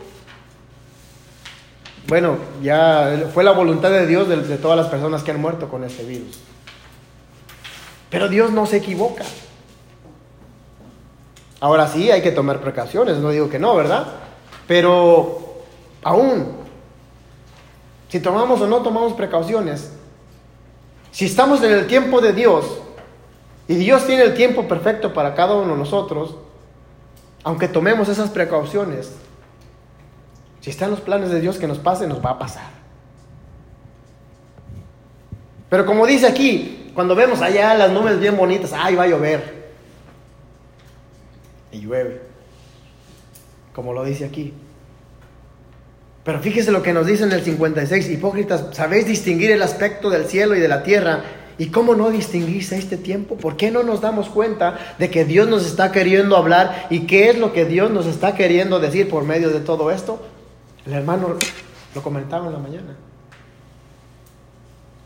bueno, 2.07 2.37
ya 2.63 3.31
fue 3.35 3.43
la 3.43 3.51
voluntad 3.51 3.91
de 3.91 4.07
Dios 4.07 4.29
de, 4.29 4.37
de 4.37 4.59
todas 4.59 4.77
las 4.77 4.87
personas 4.87 5.25
que 5.25 5.33
han 5.33 5.41
muerto 5.41 5.69
con 5.69 5.83
este 5.83 6.05
virus? 6.05 6.39
Pero 8.11 8.29
Dios 8.29 8.53
no 8.53 8.65
se 8.67 8.77
equivoca. 8.77 9.25
Ahora 11.59 11.89
sí, 11.89 12.13
hay 12.13 12.23
que 12.23 12.31
tomar 12.31 12.61
precauciones, 12.61 13.17
no 13.17 13.31
digo 13.31 13.49
que 13.49 13.59
no, 13.59 13.75
¿verdad? 13.75 14.07
Pero 14.69 15.65
aún 16.05 16.63
si 18.15 18.21
tomamos 18.21 18.61
o 18.61 18.69
no 18.69 18.81
tomamos 18.81 19.13
precauciones, 19.15 19.91
si 21.11 21.25
estamos 21.25 21.61
en 21.65 21.73
el 21.73 21.89
tiempo 21.89 22.21
de 22.21 22.33
Dios 22.33 22.65
y 23.67 23.75
Dios 23.75 24.07
tiene 24.07 24.23
el 24.23 24.35
tiempo 24.35 24.69
perfecto 24.69 25.13
para 25.13 25.35
cada 25.35 25.57
uno 25.57 25.73
de 25.73 25.79
nosotros, 25.79 26.37
aunque 27.43 27.67
tomemos 27.67 28.09
esas 28.09 28.31
precauciones, 28.31 29.11
si 30.61 30.71
están 30.71 30.93
los 30.93 31.01
planes 31.01 31.31
de 31.31 31.41
Dios 31.41 31.59
que 31.59 31.67
nos 31.67 31.81
pase, 31.81 32.07
nos 32.07 32.25
va 32.25 32.31
a 32.31 32.39
pasar. 32.39 32.71
Pero 35.69 35.85
como 35.85 36.07
dice 36.07 36.29
aquí, 36.29 36.93
cuando 36.95 37.17
vemos 37.17 37.43
allá 37.43 37.75
las 37.75 37.91
nubes 37.91 38.21
bien 38.21 38.37
bonitas, 38.37 38.73
ay, 38.73 38.95
va 38.95 39.03
a 39.03 39.09
llover. 39.09 39.73
Y 41.73 41.81
llueve. 41.81 42.23
Como 43.75 43.93
lo 43.93 44.05
dice 44.05 44.25
aquí. 44.25 44.55
Pero 46.25 46.41
fíjese 46.41 46.73
lo 46.73 46.83
que 46.83 46.95
nos 46.95 47.07
dice 47.07 47.25
en 47.25 47.33
el 47.33 47.43
56, 47.43 48.09
hipócritas, 48.09 48.65
¿sabéis 48.73 49.07
distinguir 49.07 49.51
el 49.51 49.63
aspecto 49.63 50.09
del 50.09 50.25
cielo 50.25 50.57
y 50.57 50.61
de 50.61 50.69
la 50.69 50.83
tierra? 50.83 51.23
¿Y 51.59 51.67
cómo 51.67 51.95
no 51.95 52.11
distinguirse 52.11 52.79
este 52.79 52.97
tiempo? 52.97 53.37
¿Por 53.37 53.57
qué 53.57 53.71
no 53.71 53.83
nos 53.83 54.01
damos 54.01 54.29
cuenta 54.31 54.97
de 54.99 55.11
que 55.11 55.27
Dios 55.27 55.47
nos 55.47 55.67
está 55.67 55.93
queriendo 55.93 56.37
hablar 56.37 56.87
y 56.89 57.01
qué 57.01 57.29
es 57.29 57.39
lo 57.39 57.53
que 57.53 57.67
Dios 57.67 57.91
nos 57.91 58.07
está 58.07 58.35
queriendo 58.35 58.81
decir 58.81 59.09
por 59.09 59.25
medio 59.25 59.51
de 59.51 59.61
todo 59.61 59.91
esto? 59.91 60.21
El 60.87 60.95
hermano 60.95 61.37
lo 61.95 62.03
comentaba 62.03 62.47
en 62.47 62.53
la 62.55 62.59
mañana. 62.59 62.97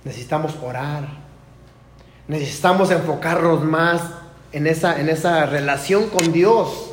Necesitamos 0.05 0.55
orar. 0.63 1.09
Necesitamos 2.29 2.91
enfocarnos 2.93 3.65
más 3.65 4.03
en 4.53 4.69
esa, 4.69 5.01
en 5.01 5.09
esa 5.09 5.47
relación 5.47 6.09
con 6.09 6.33
Dios 6.33 6.88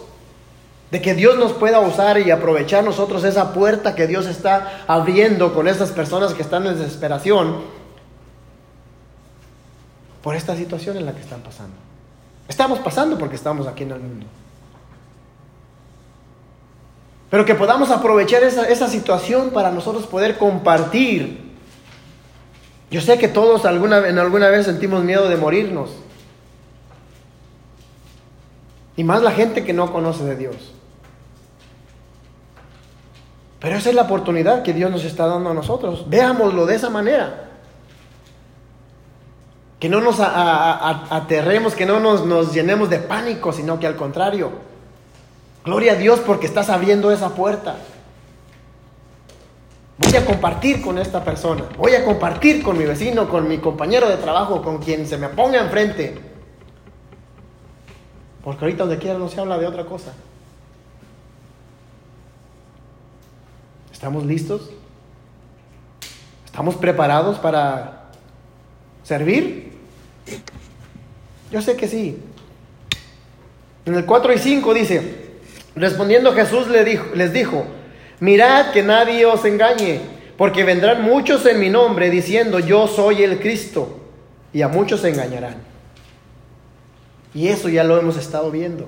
de 0.92 1.02
que 1.02 1.14
Dios 1.14 1.38
nos 1.38 1.54
pueda 1.54 1.80
usar 1.80 2.20
y 2.20 2.32
aprovechar 2.32 2.84
nosotros 2.84 3.24
esa 3.24 3.54
puerta 3.54 3.96
que 3.96 4.08
Dios 4.08 4.28
está 4.28 4.84
abriendo 4.88 5.54
con 5.54 5.68
esas 5.68 5.92
personas 5.92 6.34
que 6.34 6.42
están 6.42 6.66
en 6.68 6.78
desesperación 6.78 7.62
por 10.22 10.36
esta 10.36 10.56
situación 10.56 10.98
en 10.98 11.06
la 11.06 11.14
que 11.14 11.22
están 11.22 11.42
pasando. 11.42 11.76
Estamos 12.48 12.80
pasando 12.80 13.18
porque 13.18 13.36
estamos 13.36 13.68
aquí 13.68 13.84
en 13.84 13.92
el 13.92 14.00
mundo. 14.00 14.26
Pero 17.30 17.46
que 17.46 17.56
podamos 17.56 17.90
aprovechar 17.90 18.44
esa, 18.44 18.88
situación 18.88 19.50
para 19.50 19.72
nosotros 19.72 20.06
poder 20.06 20.38
compartir. 20.38 21.54
Yo 22.92 23.02
sé 23.02 23.18
que 23.18 23.28
todos 23.28 23.66
alguna, 23.66 24.08
en 24.08 24.20
alguna 24.20 24.50
vez 24.50 24.68
sentimos 24.68 25.04
miedo 25.04 25.28
de 25.28 25.36
morirnos. 25.36 25.90
Y 28.96 29.04
más 29.04 29.22
la 29.22 29.32
gente 29.32 29.66
que 29.66 29.74
no 29.74 29.92
conoce 29.92 30.24
de 30.24 30.36
Dios. 30.36 30.75
Pero 33.60 33.78
esa 33.78 33.90
es 33.90 33.96
la 33.96 34.04
oportunidad 34.04 34.64
que 34.64 34.74
Dios 34.74 34.92
nos 34.92 35.04
está 35.04 35.28
dando 35.28 35.50
a 35.50 35.54
nosotros. 35.54 36.10
Veámoslo 36.10 36.66
de 36.66 36.76
esa 36.76 36.90
manera. 36.90 37.50
Que 39.80 39.90
no 39.90 40.02
nos 40.02 40.18
aterremos, 40.20 41.76
que 41.76 41.86
no 41.86 42.00
nos, 42.00 42.26
nos 42.26 42.54
llenemos 42.54 42.90
de 42.90 43.00
pánico, 43.00 43.54
sino 43.54 43.80
que 43.80 43.88
al 43.88 43.96
contrario. 43.96 44.52
Gloria 45.64 45.94
a 45.94 45.96
Dios 45.96 46.20
porque 46.20 46.46
estás 46.46 46.70
abriendo 46.70 47.12
esa 47.12 47.30
puerta. 47.30 47.78
Voy 49.98 50.16
a 50.16 50.26
compartir 50.26 50.82
con 50.82 50.98
esta 50.98 51.24
persona. 51.24 51.64
Voy 51.78 51.96
a 51.96 52.04
compartir 52.04 52.62
con 52.62 52.78
mi 52.78 52.84
vecino, 52.84 53.30
con 53.30 53.48
mi 53.48 53.60
compañero 53.60 54.10
de 54.10 54.18
trabajo, 54.18 54.62
con 54.62 54.80
quien 54.80 55.08
se 55.08 55.18
me 55.18 55.30
ponga 55.30 55.60
enfrente. 55.60 56.20
Porque 58.44 58.66
ahorita 58.66 58.84
donde 58.84 59.00
quiera 59.00 59.18
no 59.18 59.30
se 59.30 59.40
habla 59.40 59.58
de 59.58 59.66
otra 59.66 59.86
cosa. 59.86 60.14
¿Estamos 64.06 64.24
listos? 64.24 64.70
¿Estamos 66.46 66.76
preparados 66.76 67.40
para 67.40 68.12
servir? 69.02 69.72
Yo 71.50 71.60
sé 71.60 71.76
que 71.76 71.88
sí. 71.88 72.20
En 73.84 73.96
el 73.96 74.06
4 74.06 74.34
y 74.34 74.38
5 74.38 74.74
dice, 74.76 75.32
respondiendo 75.76 76.34
Jesús 76.34 76.68
les 76.68 76.86
dijo, 76.86 77.16
les 77.16 77.34
dijo, 77.34 77.66
mirad 78.20 78.70
que 78.74 78.84
nadie 78.84 79.26
os 79.26 79.44
engañe, 79.44 80.02
porque 80.38 80.64
vendrán 80.64 81.02
muchos 81.02 81.44
en 81.48 81.60
mi 81.60 81.72
nombre 81.72 82.12
diciendo, 82.12 82.60
yo 82.60 82.88
soy 82.88 83.24
el 83.24 83.40
Cristo, 83.40 84.02
y 84.54 84.62
a 84.62 84.68
muchos 84.68 85.02
se 85.02 85.10
engañarán. 85.10 85.56
Y 87.34 87.48
eso 87.48 87.70
ya 87.70 87.84
lo 87.84 87.98
hemos 87.98 88.18
estado 88.18 88.52
viendo. 88.52 88.88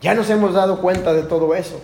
Ya 0.00 0.14
nos 0.14 0.30
hemos 0.30 0.54
dado 0.54 0.80
cuenta 0.80 1.12
de 1.12 1.24
todo 1.24 1.56
eso. 1.56 1.80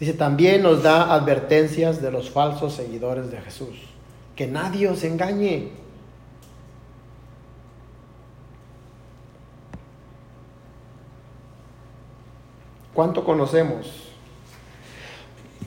Dice, 0.00 0.12
también 0.12 0.62
nos 0.62 0.82
da 0.82 1.14
advertencias 1.14 2.02
de 2.02 2.10
los 2.10 2.30
falsos 2.30 2.74
seguidores 2.74 3.30
de 3.30 3.40
Jesús. 3.40 3.76
Que 4.34 4.46
nadie 4.46 4.88
os 4.88 5.04
engañe. 5.04 5.70
¿Cuánto 12.92 13.24
conocemos? 13.24 14.04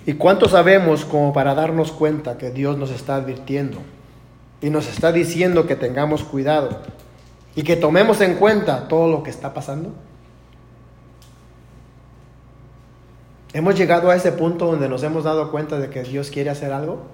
¿Y 0.06 0.14
cuánto 0.14 0.48
sabemos 0.48 1.04
como 1.04 1.34
para 1.34 1.54
darnos 1.54 1.92
cuenta 1.92 2.38
que 2.38 2.52
Dios 2.52 2.78
nos 2.78 2.92
está 2.92 3.16
advirtiendo? 3.16 3.80
Y 4.62 4.70
nos 4.70 4.88
está 4.88 5.12
diciendo 5.12 5.68
que 5.68 5.76
tengamos 5.76 6.24
cuidado 6.24 6.82
y 7.56 7.64
que 7.64 7.76
tomemos 7.76 8.22
en 8.22 8.36
cuenta 8.36 8.88
todo 8.88 9.10
lo 9.10 9.24
que 9.24 9.30
está 9.30 9.54
pasando. 9.54 9.92
¿Hemos 13.58 13.76
llegado 13.76 14.12
a 14.12 14.16
ese 14.16 14.32
punto 14.32 14.68
donde 14.68 14.88
nos 14.88 15.02
hemos 15.02 15.24
dado 15.24 15.50
cuenta 15.50 15.80
de 15.80 15.90
que 15.90 16.04
Dios 16.04 16.30
quiere 16.30 16.52
hacer 16.52 16.72
algo? 16.72 17.08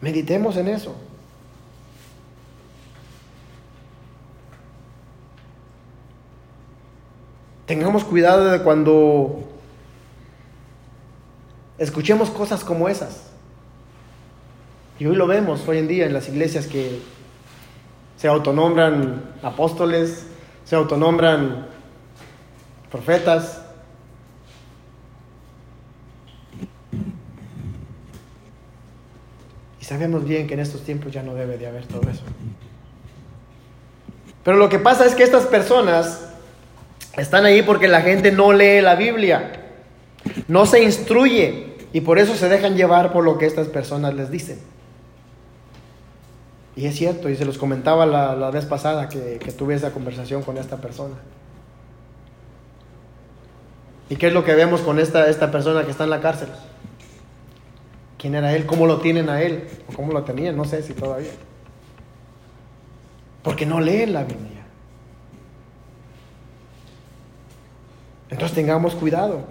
Meditemos 0.00 0.56
en 0.56 0.68
eso. 0.68 0.94
Tengamos 7.66 8.04
cuidado 8.04 8.44
de 8.44 8.62
cuando 8.62 9.40
escuchemos 11.78 12.30
cosas 12.30 12.62
como 12.62 12.88
esas. 12.88 13.24
Y 15.00 15.06
hoy 15.06 15.16
lo 15.16 15.26
vemos 15.26 15.66
hoy 15.66 15.78
en 15.78 15.88
día 15.88 16.06
en 16.06 16.12
las 16.12 16.28
iglesias 16.28 16.68
que 16.68 17.02
se 18.16 18.28
autonombran 18.28 19.34
apóstoles, 19.42 20.28
se 20.64 20.76
autonombran 20.76 21.74
profetas. 22.90 23.62
Y 29.80 29.84
sabemos 29.84 30.24
bien 30.24 30.46
que 30.46 30.54
en 30.54 30.60
estos 30.60 30.82
tiempos 30.82 31.12
ya 31.12 31.22
no 31.22 31.34
debe 31.34 31.58
de 31.58 31.66
haber 31.66 31.86
todo 31.86 32.08
eso. 32.10 32.22
Pero 34.44 34.58
lo 34.58 34.68
que 34.68 34.78
pasa 34.78 35.06
es 35.06 35.14
que 35.14 35.24
estas 35.24 35.46
personas 35.46 36.28
están 37.16 37.44
ahí 37.44 37.62
porque 37.62 37.88
la 37.88 38.02
gente 38.02 38.30
no 38.30 38.52
lee 38.52 38.80
la 38.80 38.94
Biblia, 38.94 39.52
no 40.46 40.66
se 40.66 40.82
instruye 40.82 41.74
y 41.92 42.00
por 42.00 42.18
eso 42.18 42.34
se 42.34 42.48
dejan 42.48 42.76
llevar 42.76 43.12
por 43.12 43.24
lo 43.24 43.38
que 43.38 43.46
estas 43.46 43.68
personas 43.68 44.14
les 44.14 44.30
dicen. 44.30 44.58
Y 46.76 46.86
es 46.86 46.94
cierto, 46.94 47.30
y 47.30 47.36
se 47.36 47.46
los 47.46 47.56
comentaba 47.56 48.04
la, 48.04 48.50
vez 48.50 48.66
pasada 48.66 49.08
que, 49.08 49.38
tuve 49.56 49.74
esa 49.74 49.92
conversación 49.92 50.42
con 50.42 50.58
esta 50.58 50.76
persona. 50.76 51.14
¿Y 54.08 54.16
qué 54.16 54.28
es 54.28 54.32
lo 54.32 54.44
que 54.44 54.54
vemos 54.54 54.80
con 54.80 54.98
esta, 54.98 55.28
esta 55.28 55.50
persona 55.50 55.84
que 55.84 55.90
está 55.90 56.04
en 56.04 56.10
la 56.10 56.20
cárcel? 56.20 56.48
¿Quién 58.18 58.34
era 58.34 58.54
él? 58.54 58.66
¿Cómo 58.66 58.86
lo 58.86 58.98
tienen 58.98 59.28
a 59.28 59.42
él? 59.42 59.68
¿O 59.88 59.92
cómo 59.92 60.12
lo 60.12 60.22
tenían? 60.22 60.56
No 60.56 60.64
sé 60.64 60.82
si 60.82 60.94
todavía. 60.94 61.32
Porque 63.42 63.66
no 63.66 63.80
leen 63.80 64.12
la 64.12 64.24
Biblia. 64.24 64.64
Entonces 68.30 68.54
tengamos 68.54 68.94
cuidado. 68.94 69.44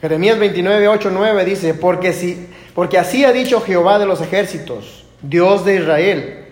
Jeremías 0.00 0.38
29, 0.38 0.88
8, 0.88 1.10
9 1.12 1.44
dice, 1.44 1.74
porque, 1.74 2.12
si, 2.12 2.48
porque 2.74 2.98
así 2.98 3.24
ha 3.24 3.32
dicho 3.32 3.60
Jehová 3.60 3.98
de 3.98 4.06
los 4.06 4.20
ejércitos 4.20 5.06
Dios 5.22 5.64
de 5.64 5.76
Israel. 5.76 6.44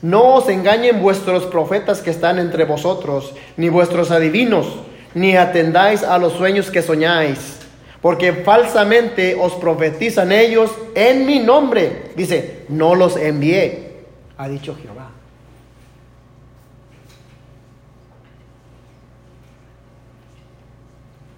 No 0.00 0.34
os 0.34 0.48
engañen 0.48 1.00
vuestros 1.00 1.44
profetas 1.44 2.00
que 2.00 2.10
están 2.10 2.38
entre 2.38 2.64
vosotros, 2.64 3.34
ni 3.56 3.68
vuestros 3.68 4.10
adivinos, 4.10 4.66
ni 5.14 5.36
atendáis 5.36 6.02
a 6.02 6.18
los 6.18 6.32
sueños 6.34 6.70
que 6.70 6.82
soñáis, 6.82 7.58
porque 8.00 8.32
falsamente 8.32 9.36
os 9.38 9.52
profetizan 9.54 10.32
ellos 10.32 10.70
en 10.94 11.26
mi 11.26 11.38
nombre. 11.38 12.12
Dice, 12.16 12.64
no 12.68 12.94
los 12.94 13.16
envié, 13.16 14.04
ha 14.38 14.48
dicho 14.48 14.76
Jehová. 14.80 15.10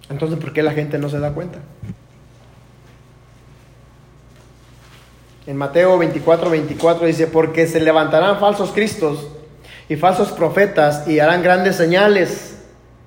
Entonces, 0.09 0.39
¿por 0.39 0.53
qué 0.53 0.61
la 0.63 0.71
gente 0.71 0.97
no 0.97 1.09
se 1.09 1.19
da 1.19 1.31
cuenta? 1.31 1.59
En 5.47 5.57
Mateo 5.57 5.97
24, 5.97 6.49
24 6.49 7.05
dice, 7.05 7.27
porque 7.27 7.67
se 7.67 7.79
levantarán 7.79 8.39
falsos 8.39 8.71
cristos 8.71 9.27
y 9.87 9.95
falsos 9.95 10.31
profetas 10.31 11.07
y 11.07 11.19
harán 11.19 11.43
grandes 11.43 11.75
señales 11.75 12.54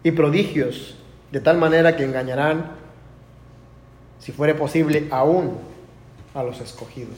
y 0.03 0.11
prodigios, 0.13 0.97
de 1.33 1.41
tal 1.41 1.59
manera 1.59 1.97
que 1.97 2.05
engañarán, 2.05 2.73
si 4.19 4.33
fuere 4.33 4.55
posible, 4.55 5.09
aún 5.11 5.59
a 6.35 6.43
los 6.43 6.61
escogidos. 6.61 7.17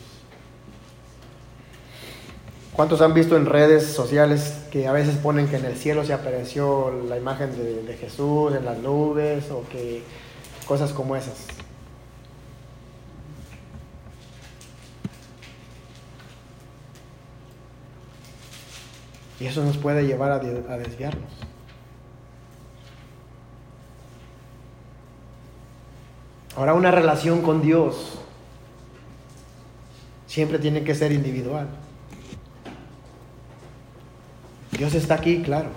¿Cuántos 2.73 3.01
han 3.01 3.15
visto 3.15 3.37
en 3.37 3.47
redes 3.47 3.85
sociales 3.85 4.65
que 4.71 4.87
a 4.87 4.93
veces 4.93 5.17
ponen 5.17 5.49
que 5.49 5.57
en 5.57 5.65
el 5.65 5.77
cielo 5.77 6.05
se 6.05 6.13
apareció 6.13 6.93
la 7.09 7.17
imagen 7.17 7.57
de, 7.57 7.83
de 7.83 7.97
Jesús 7.97 8.55
en 8.55 8.65
las 8.65 8.79
nubes 8.79 9.51
o 9.51 9.65
que 9.71 10.03
cosas 10.67 10.93
como 10.93 11.17
esas? 11.17 11.47
Y 19.41 19.47
eso 19.47 19.65
nos 19.65 19.79
puede 19.79 20.07
llevar 20.07 20.33
a, 20.33 20.39
desviarnos. 20.39 21.33
Ahora 26.57 26.75
una 26.75 26.91
relación 26.91 27.43
con 27.43 27.63
Dios 27.63 28.19
siempre 30.27 30.59
tiene 30.59 30.85
que 30.85 30.95
ser 30.95 31.13
individual. 31.13 31.69
Dios 34.73 34.95
está 34.95 35.15
aquí, 35.15 35.43
claro. 35.43 35.69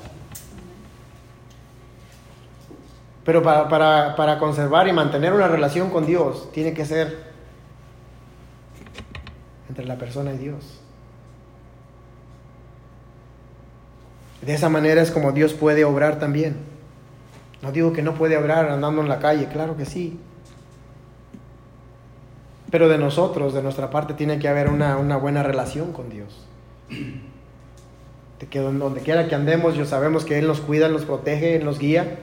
Pero 3.26 3.42
para, 3.42 4.16
para, 4.16 4.38
conservar 4.38 4.88
y 4.88 4.94
mantener 4.94 5.34
una 5.34 5.48
relación 5.48 5.90
con 5.90 6.06
Dios 6.06 6.52
tiene 6.52 6.74
que 6.74 6.86
ser 6.86 7.32
entre 9.70 9.86
la 9.86 9.98
persona 9.98 10.34
y 10.34 10.38
Dios. 10.38 10.80
De 14.42 14.54
esa 14.54 14.68
manera 14.68 15.02
es 15.02 15.10
como 15.10 15.32
Dios 15.32 15.54
puede 15.54 15.86
obrar 15.86 16.20
también. 16.20 16.58
No 17.62 17.72
digo 17.72 17.94
que 17.94 18.02
no 18.02 18.14
puede 18.14 18.38
obrar 18.38 18.70
andando 18.70 19.02
en 19.02 19.08
la 19.08 19.20
calle, 19.20 19.48
claro 19.48 19.78
que 19.78 19.86
sí. 19.86 20.20
Pero 22.74 22.90
de 22.90 22.98
nosotros, 22.98 23.54
de 23.54 23.62
nuestra 23.62 23.92
parte, 23.92 24.16
tiene 24.16 24.40
que 24.40 24.48
haber 24.48 24.68
una, 24.68 24.96
buena 25.18 25.44
relación 25.44 25.94
con 25.94 26.10
Dios. 26.10 26.44
De 28.40 28.48
que 28.48 28.58
donde 28.58 29.02
quiera 29.02 29.28
que 29.28 29.36
andemos, 29.36 29.76
yo 29.76 29.86
sabemos 29.86 30.26
que 30.26 30.40
Él 30.40 30.48
nos 30.48 30.60
cuida, 30.60 30.90
nos 30.90 31.06
protege, 31.06 31.60
nos 31.60 31.78
guía. 31.78 32.18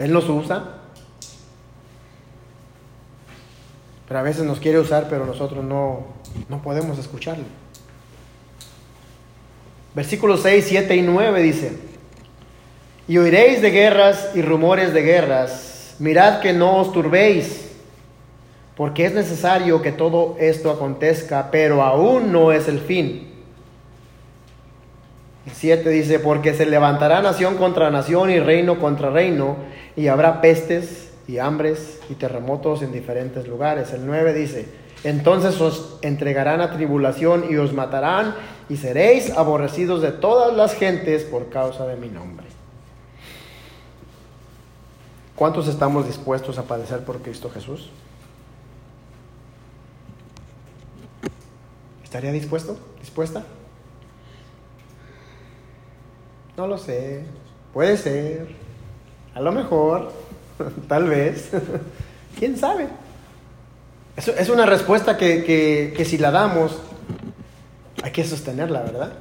Él 0.00 0.12
nos 0.12 0.28
usa. 0.28 0.80
Pero 4.08 4.18
a 4.18 4.24
veces 4.24 4.42
nos 4.42 4.58
quiere 4.58 4.80
usar, 4.80 5.06
pero 5.08 5.26
nosotros 5.26 5.64
no, 5.64 6.00
no 6.48 6.60
podemos 6.60 6.98
escucharle. 6.98 7.44
Versículos 9.94 10.42
6, 10.42 10.64
7 10.68 10.96
y 10.96 11.02
9 11.02 11.40
dice, 11.40 11.78
y 13.06 13.16
oiréis 13.16 13.62
de 13.62 13.70
guerras 13.70 14.30
y 14.34 14.42
rumores 14.42 14.92
de 14.92 15.02
guerras, 15.02 15.94
mirad 16.00 16.40
que 16.40 16.52
no 16.52 16.78
os 16.78 16.92
turbéis, 16.92 17.68
porque 18.82 19.06
es 19.06 19.14
necesario 19.14 19.80
que 19.80 19.92
todo 19.92 20.34
esto 20.40 20.68
acontezca, 20.68 21.52
pero 21.52 21.84
aún 21.84 22.32
no 22.32 22.50
es 22.50 22.66
el 22.66 22.80
fin. 22.80 23.28
El 25.46 25.52
7 25.52 25.88
dice, 25.88 26.18
porque 26.18 26.52
se 26.52 26.66
levantará 26.66 27.22
nación 27.22 27.58
contra 27.58 27.92
nación 27.92 28.30
y 28.30 28.40
reino 28.40 28.80
contra 28.80 29.10
reino, 29.10 29.54
y 29.94 30.08
habrá 30.08 30.40
pestes 30.40 31.12
y 31.28 31.38
hambres 31.38 32.00
y 32.10 32.14
terremotos 32.14 32.82
en 32.82 32.90
diferentes 32.90 33.46
lugares. 33.46 33.92
El 33.92 34.04
9 34.04 34.34
dice, 34.34 34.66
entonces 35.04 35.60
os 35.60 36.00
entregarán 36.02 36.60
a 36.60 36.72
tribulación 36.72 37.44
y 37.50 37.58
os 37.58 37.72
matarán 37.72 38.34
y 38.68 38.78
seréis 38.78 39.30
aborrecidos 39.30 40.02
de 40.02 40.10
todas 40.10 40.56
las 40.56 40.74
gentes 40.74 41.22
por 41.22 41.50
causa 41.50 41.86
de 41.86 41.94
mi 41.94 42.08
nombre. 42.08 42.48
¿Cuántos 45.36 45.68
estamos 45.68 46.04
dispuestos 46.04 46.58
a 46.58 46.64
padecer 46.64 47.04
por 47.04 47.22
Cristo 47.22 47.48
Jesús? 47.48 47.88
¿Estaría 52.12 52.30
dispuesto? 52.32 52.76
¿Dispuesta? 53.00 53.42
No 56.58 56.66
lo 56.66 56.76
sé. 56.76 57.24
Puede 57.72 57.96
ser. 57.96 58.48
A 59.34 59.40
lo 59.40 59.50
mejor. 59.50 60.12
Tal 60.88 61.08
vez. 61.08 61.48
¿Quién 62.38 62.58
sabe? 62.58 62.88
Es, 64.14 64.50
una 64.50 64.66
respuesta 64.66 65.16
que, 65.16 65.42
que, 65.42 65.94
que 65.96 66.04
si 66.04 66.18
la 66.18 66.30
damos, 66.30 66.82
hay 68.02 68.12
que 68.12 68.24
sostenerla, 68.24 68.82
¿verdad? 68.82 69.12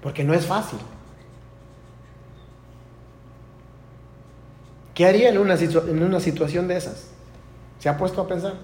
Porque 0.00 0.24
no 0.24 0.32
es 0.32 0.46
fácil. 0.46 0.78
¿Qué 4.94 5.04
haría 5.04 5.28
en 5.28 5.36
una, 5.36 5.56
en 5.56 6.02
una 6.02 6.20
situación 6.20 6.68
de 6.68 6.78
esas? 6.78 7.08
¿Se 7.80 7.90
ha 7.90 7.98
puesto 7.98 8.22
a 8.22 8.26
pensar? 8.26 8.54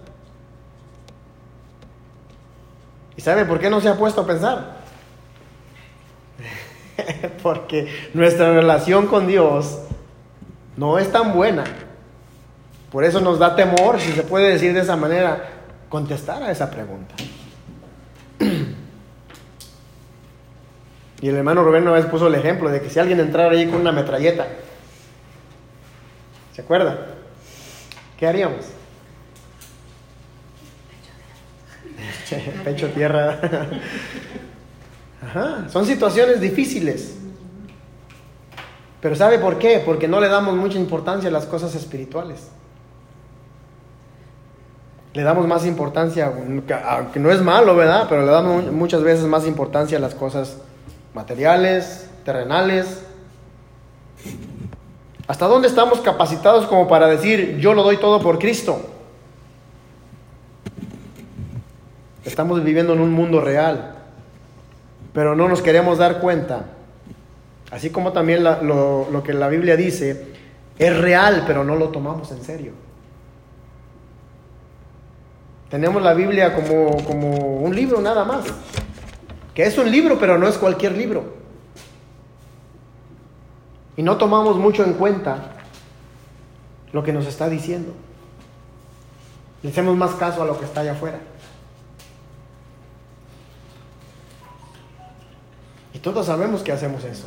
¿Y 3.17 3.21
sabe 3.21 3.45
por 3.45 3.61
qué 3.61 3.69
no 3.69 3.81
se 3.81 3.89
ha 3.89 3.97
puesto 3.97 4.23
a 4.23 4.27
pensar? 4.27 4.77
Porque 7.43 8.11
nuestra 8.15 8.53
relación 8.53 9.07
con 9.07 9.27
Dios 9.27 9.79
no 10.77 10.99
es 10.99 11.11
tan 11.11 11.35
buena. 11.35 11.65
Por 12.91 13.05
eso 13.05 13.21
nos 13.21 13.39
da 13.39 13.57
temor, 13.57 14.01
si 14.01 14.13
se 14.13 14.23
puede 14.23 14.51
decir 14.51 14.75
de 14.75 14.81
esa 14.81 14.97
manera, 14.97 15.49
contestar 15.89 16.43
a 16.43 16.51
esa 16.51 16.71
pregunta. 16.71 17.15
Y 21.23 21.29
el 21.29 21.37
hermano 21.37 21.63
Rubén 21.63 21.85
una 21.85 21.93
vez 21.93 22.07
puso 22.07 22.27
el 22.27 22.35
ejemplo 22.35 22.69
de 22.69 22.83
que 22.83 22.91
si 22.91 22.99
alguien 22.99 23.21
entrara 23.21 23.53
ahí 23.53 23.67
con 23.67 23.81
una 23.81 23.93
metralleta, 23.93 24.45
¿se 26.53 26.63
acuerda? 26.63 26.99
¿Qué 28.19 28.27
haríamos? 28.27 28.65
Pecho 32.65 32.89
tierra. 32.89 33.39
Ajá, 35.23 35.69
son 35.69 35.87
situaciones 35.87 36.41
difíciles. 36.41 37.17
Pero 39.01 39.17
¿sabe 39.17 39.39
por 39.39 39.59
qué? 39.59 39.83
Porque 39.85 40.07
no 40.07 40.21
le 40.21 40.29
damos 40.29 40.55
mucha 40.55 40.79
importancia 40.79 41.29
a 41.29 41.33
las 41.33 41.47
cosas 41.47 41.75
espirituales. 41.75 42.49
Le 45.15 45.23
damos 45.23 45.47
más 45.47 45.67
importancia, 45.67 46.33
aunque 46.89 47.21
no 47.21 47.31
es 47.31 47.43
malo, 47.43 47.77
¿verdad? 47.77 48.07
Pero 48.09 48.25
le 48.25 48.31
damos 48.31 48.71
muchas 48.73 49.03
veces 49.03 49.25
más 49.27 49.47
importancia 49.47 49.99
a 49.99 50.01
las 50.01 50.15
cosas 50.15 50.59
materiales, 51.15 52.09
terrenales. 52.25 53.03
¿Hasta 55.27 55.47
dónde 55.47 55.69
estamos 55.69 56.01
capacitados 56.01 56.67
como 56.67 56.89
para 56.89 57.09
decir, 57.09 57.59
yo 57.59 57.75
lo 57.75 57.83
doy 57.83 57.99
todo 57.99 58.21
por 58.21 58.39
Cristo? 58.39 58.92
Estamos 62.25 62.63
viviendo 62.63 62.93
en 62.93 63.01
un 63.01 63.13
mundo 63.13 63.41
real, 63.41 63.97
pero 65.13 65.35
no 65.35 65.49
nos 65.49 65.63
queremos 65.63 65.99
dar 65.99 66.21
cuenta. 66.21 66.67
Así 67.71 67.91
como 67.91 68.13
también 68.13 68.45
lo, 68.45 69.09
lo 69.11 69.23
que 69.23 69.33
la 69.33 69.49
Biblia 69.49 69.77
dice, 69.77 70.27
es 70.79 70.97
real, 70.97 71.45
pero 71.47 71.65
no 71.65 71.77
lo 71.77 71.89
tomamos 71.89 72.31
en 72.33 72.43
serio. 72.43 72.73
Tenemos 75.71 76.03
la 76.03 76.13
Biblia 76.13 76.55
como, 76.55 77.03
como 77.05 77.57
un 77.63 77.75
libro 77.75 78.01
nada 78.03 78.27
más, 78.27 78.45
que 79.55 79.63
es 79.63 79.79
un 79.79 79.91
libro, 79.91 80.19
pero 80.19 80.37
no 80.37 80.47
es 80.47 80.59
cualquier 80.59 80.93
libro. 80.93 81.25
Y 83.97 84.03
no 84.03 84.19
tomamos 84.19 84.59
mucho 84.59 84.85
en 84.85 84.93
cuenta 84.93 85.53
lo 86.93 87.03
que 87.03 87.13
nos 87.15 87.27
está 87.27 87.49
diciendo. 87.49 87.93
Le 89.63 89.71
hacemos 89.71 89.97
más 89.97 90.11
caso 90.17 90.43
a 90.43 90.47
lo 90.47 90.59
que 90.59 90.67
está 90.67 90.83
allá 90.83 90.93
afuera. 90.93 91.19
Todos 96.03 96.27
sabemos 96.27 96.63
que 96.63 96.73
hacemos 96.73 97.05
eso. 97.05 97.27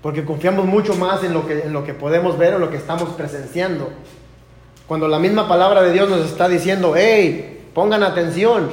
Porque 0.00 0.24
confiamos 0.24 0.64
mucho 0.64 0.94
más 0.94 1.24
en 1.24 1.34
lo 1.34 1.46
que, 1.46 1.60
en 1.60 1.72
lo 1.72 1.84
que 1.84 1.92
podemos 1.92 2.38
ver 2.38 2.54
o 2.54 2.58
lo 2.58 2.70
que 2.70 2.76
estamos 2.76 3.10
presenciando. 3.10 3.90
Cuando 4.86 5.08
la 5.08 5.18
misma 5.18 5.48
palabra 5.48 5.82
de 5.82 5.92
Dios 5.92 6.08
nos 6.08 6.20
está 6.20 6.48
diciendo, 6.48 6.94
hey, 6.96 7.68
pongan 7.74 8.02
atención. 8.02 8.70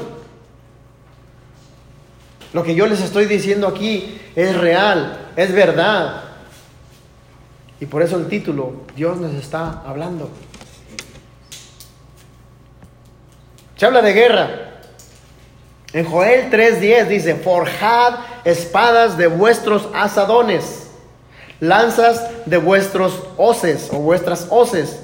Lo 2.53 2.63
que 2.63 2.75
yo 2.75 2.87
les 2.87 3.01
estoy 3.01 3.25
diciendo 3.25 3.67
aquí 3.67 4.21
es 4.35 4.55
real, 4.55 5.31
es 5.35 5.51
verdad. 5.51 6.23
Y 7.81 7.87
por 7.87 8.01
eso 8.01 8.17
el 8.17 8.27
título, 8.27 8.85
Dios 8.95 9.17
nos 9.17 9.33
está 9.33 9.81
hablando. 9.85 10.29
Se 13.75 13.85
habla 13.85 14.01
de 14.01 14.13
guerra, 14.13 14.64
en 15.93 16.05
Joel 16.05 16.49
3:10 16.49 17.07
dice, 17.07 17.35
forjad 17.35 18.15
espadas 18.43 19.17
de 19.17 19.27
vuestros 19.27 19.87
asadones, 19.93 20.89
lanzas 21.59 22.45
de 22.45 22.57
vuestros 22.57 23.23
hoces 23.37 23.89
o 23.91 23.99
vuestras 23.99 24.47
hoces. 24.49 25.01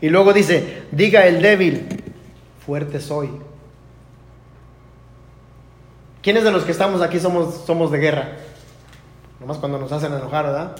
Y 0.00 0.08
luego 0.08 0.32
dice, 0.32 0.82
diga 0.92 1.26
el 1.26 1.42
débil, 1.42 2.02
fuerte 2.64 3.00
soy. 3.00 3.30
¿Quiénes 6.22 6.44
de 6.44 6.52
los 6.52 6.64
que 6.64 6.72
estamos 6.72 7.02
aquí 7.02 7.20
somos, 7.20 7.64
somos 7.66 7.90
de 7.90 7.98
guerra? 7.98 8.32
Nomás 9.40 9.58
cuando 9.58 9.78
nos 9.78 9.92
hacen 9.92 10.12
enojar, 10.12 10.46
¿verdad? 10.46 10.76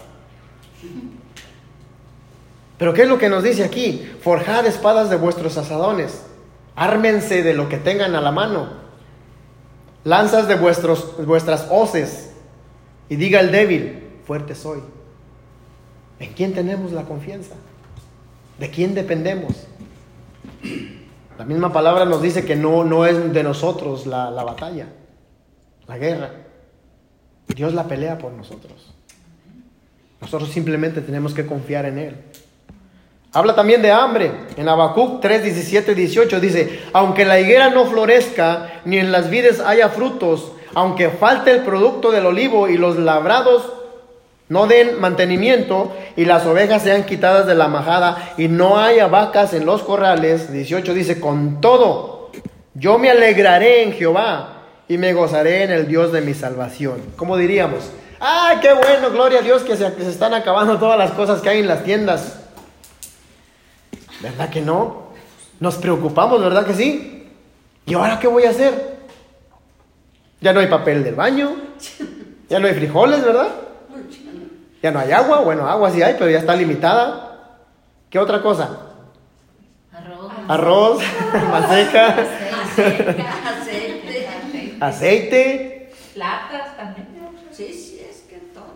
Pero 2.78 2.94
¿qué 2.94 3.02
es 3.02 3.08
lo 3.08 3.18
que 3.18 3.28
nos 3.28 3.42
dice 3.42 3.62
aquí? 3.62 4.10
Forjad 4.22 4.66
espadas 4.66 5.10
de 5.10 5.16
vuestros 5.16 5.58
asadones. 5.58 6.22
Ármense 6.76 7.42
de 7.42 7.54
lo 7.54 7.68
que 7.68 7.76
tengan 7.76 8.14
a 8.14 8.20
la 8.20 8.32
mano 8.32 8.83
lanzas 10.04 10.46
de 10.46 10.54
vuestros, 10.54 11.26
vuestras 11.26 11.66
hoces, 11.70 12.30
y 13.08 13.16
diga 13.16 13.40
el 13.40 13.50
débil, 13.50 14.02
fuerte 14.26 14.54
soy. 14.54 14.80
¿En 16.20 16.32
quién 16.32 16.54
tenemos 16.54 16.92
la 16.92 17.02
confianza? 17.02 17.54
¿De 18.58 18.70
quién 18.70 18.94
dependemos? 18.94 19.66
La 21.36 21.44
misma 21.44 21.72
palabra 21.72 22.04
nos 22.04 22.22
dice 22.22 22.44
que 22.44 22.54
no, 22.54 22.84
no 22.84 23.04
es 23.04 23.32
de 23.32 23.42
nosotros 23.42 24.06
la, 24.06 24.30
la 24.30 24.44
batalla, 24.44 24.86
la 25.88 25.98
guerra. 25.98 26.30
Dios 27.48 27.74
la 27.74 27.84
pelea 27.88 28.18
por 28.18 28.32
nosotros. 28.32 28.94
Nosotros 30.20 30.50
simplemente 30.50 31.00
tenemos 31.00 31.34
que 31.34 31.44
confiar 31.44 31.84
en 31.86 31.98
Él. 31.98 32.16
Habla 33.34 33.56
también 33.56 33.82
de 33.82 33.90
hambre. 33.90 34.30
En 34.56 34.68
Habacuc 34.68 35.20
3, 35.20 35.42
17, 35.42 35.94
18 35.94 36.40
dice, 36.40 36.82
aunque 36.92 37.24
la 37.24 37.40
higuera 37.40 37.68
no 37.68 37.84
florezca, 37.86 38.80
ni 38.84 38.98
en 38.98 39.10
las 39.10 39.28
vides 39.28 39.58
haya 39.58 39.88
frutos, 39.88 40.52
aunque 40.72 41.10
falte 41.10 41.50
el 41.50 41.62
producto 41.62 42.12
del 42.12 42.26
olivo 42.26 42.68
y 42.68 42.78
los 42.78 42.96
labrados 42.96 43.72
no 44.48 44.66
den 44.66 45.00
mantenimiento 45.00 45.92
y 46.16 46.26
las 46.26 46.46
ovejas 46.46 46.82
sean 46.82 47.04
quitadas 47.04 47.46
de 47.46 47.54
la 47.56 47.66
majada 47.66 48.34
y 48.36 48.46
no 48.46 48.78
haya 48.78 49.08
vacas 49.08 49.52
en 49.52 49.66
los 49.66 49.82
corrales, 49.82 50.52
18 50.52 50.94
dice, 50.94 51.18
con 51.18 51.60
todo, 51.60 52.30
yo 52.74 52.98
me 52.98 53.10
alegraré 53.10 53.82
en 53.82 53.94
Jehová 53.94 54.62
y 54.86 54.96
me 54.96 55.12
gozaré 55.12 55.64
en 55.64 55.72
el 55.72 55.88
Dios 55.88 56.12
de 56.12 56.20
mi 56.20 56.34
salvación. 56.34 57.00
¿Cómo 57.16 57.36
diríamos? 57.36 57.90
¡Ay, 58.20 58.58
qué 58.62 58.72
bueno! 58.74 59.10
Gloria 59.10 59.40
a 59.40 59.42
Dios 59.42 59.62
que 59.62 59.76
se, 59.76 59.92
que 59.94 60.02
se 60.02 60.10
están 60.10 60.34
acabando 60.34 60.78
todas 60.78 60.98
las 60.98 61.10
cosas 61.12 61.40
que 61.40 61.48
hay 61.48 61.58
en 61.60 61.66
las 61.66 61.82
tiendas. 61.82 62.43
¿Verdad 64.20 64.50
que 64.50 64.60
no? 64.60 65.08
Nos 65.60 65.76
preocupamos, 65.76 66.40
¿verdad 66.42 66.66
que 66.66 66.74
sí? 66.74 67.28
¿Y 67.86 67.94
ahora 67.94 68.18
qué 68.18 68.26
voy 68.26 68.44
a 68.44 68.50
hacer? 68.50 68.94
Ya 70.40 70.52
no 70.52 70.60
hay 70.60 70.66
papel 70.66 71.04
del 71.04 71.14
baño, 71.14 71.56
ya 72.48 72.58
no 72.58 72.66
hay 72.66 72.74
frijoles, 72.74 73.24
¿verdad? 73.24 73.48
Ya 74.82 74.90
no 74.90 74.98
hay 74.98 75.12
agua, 75.12 75.40
bueno, 75.40 75.66
agua 75.66 75.90
sí 75.90 76.02
hay, 76.02 76.14
pero 76.18 76.30
ya 76.30 76.38
está 76.38 76.54
limitada. 76.54 77.60
¿Qué 78.10 78.18
otra 78.18 78.42
cosa? 78.42 78.78
Arroz. 79.90 80.32
Arroz, 80.48 81.02
manteca, 81.50 82.16
Aceite. 82.74 83.24
Aceite. 83.46 84.76
aceite. 84.80 85.92
Platas 86.12 86.76
también. 86.76 87.08
Sí, 87.50 87.72
sí, 87.72 88.00
es 88.08 88.22
que 88.28 88.36
todo. 88.52 88.74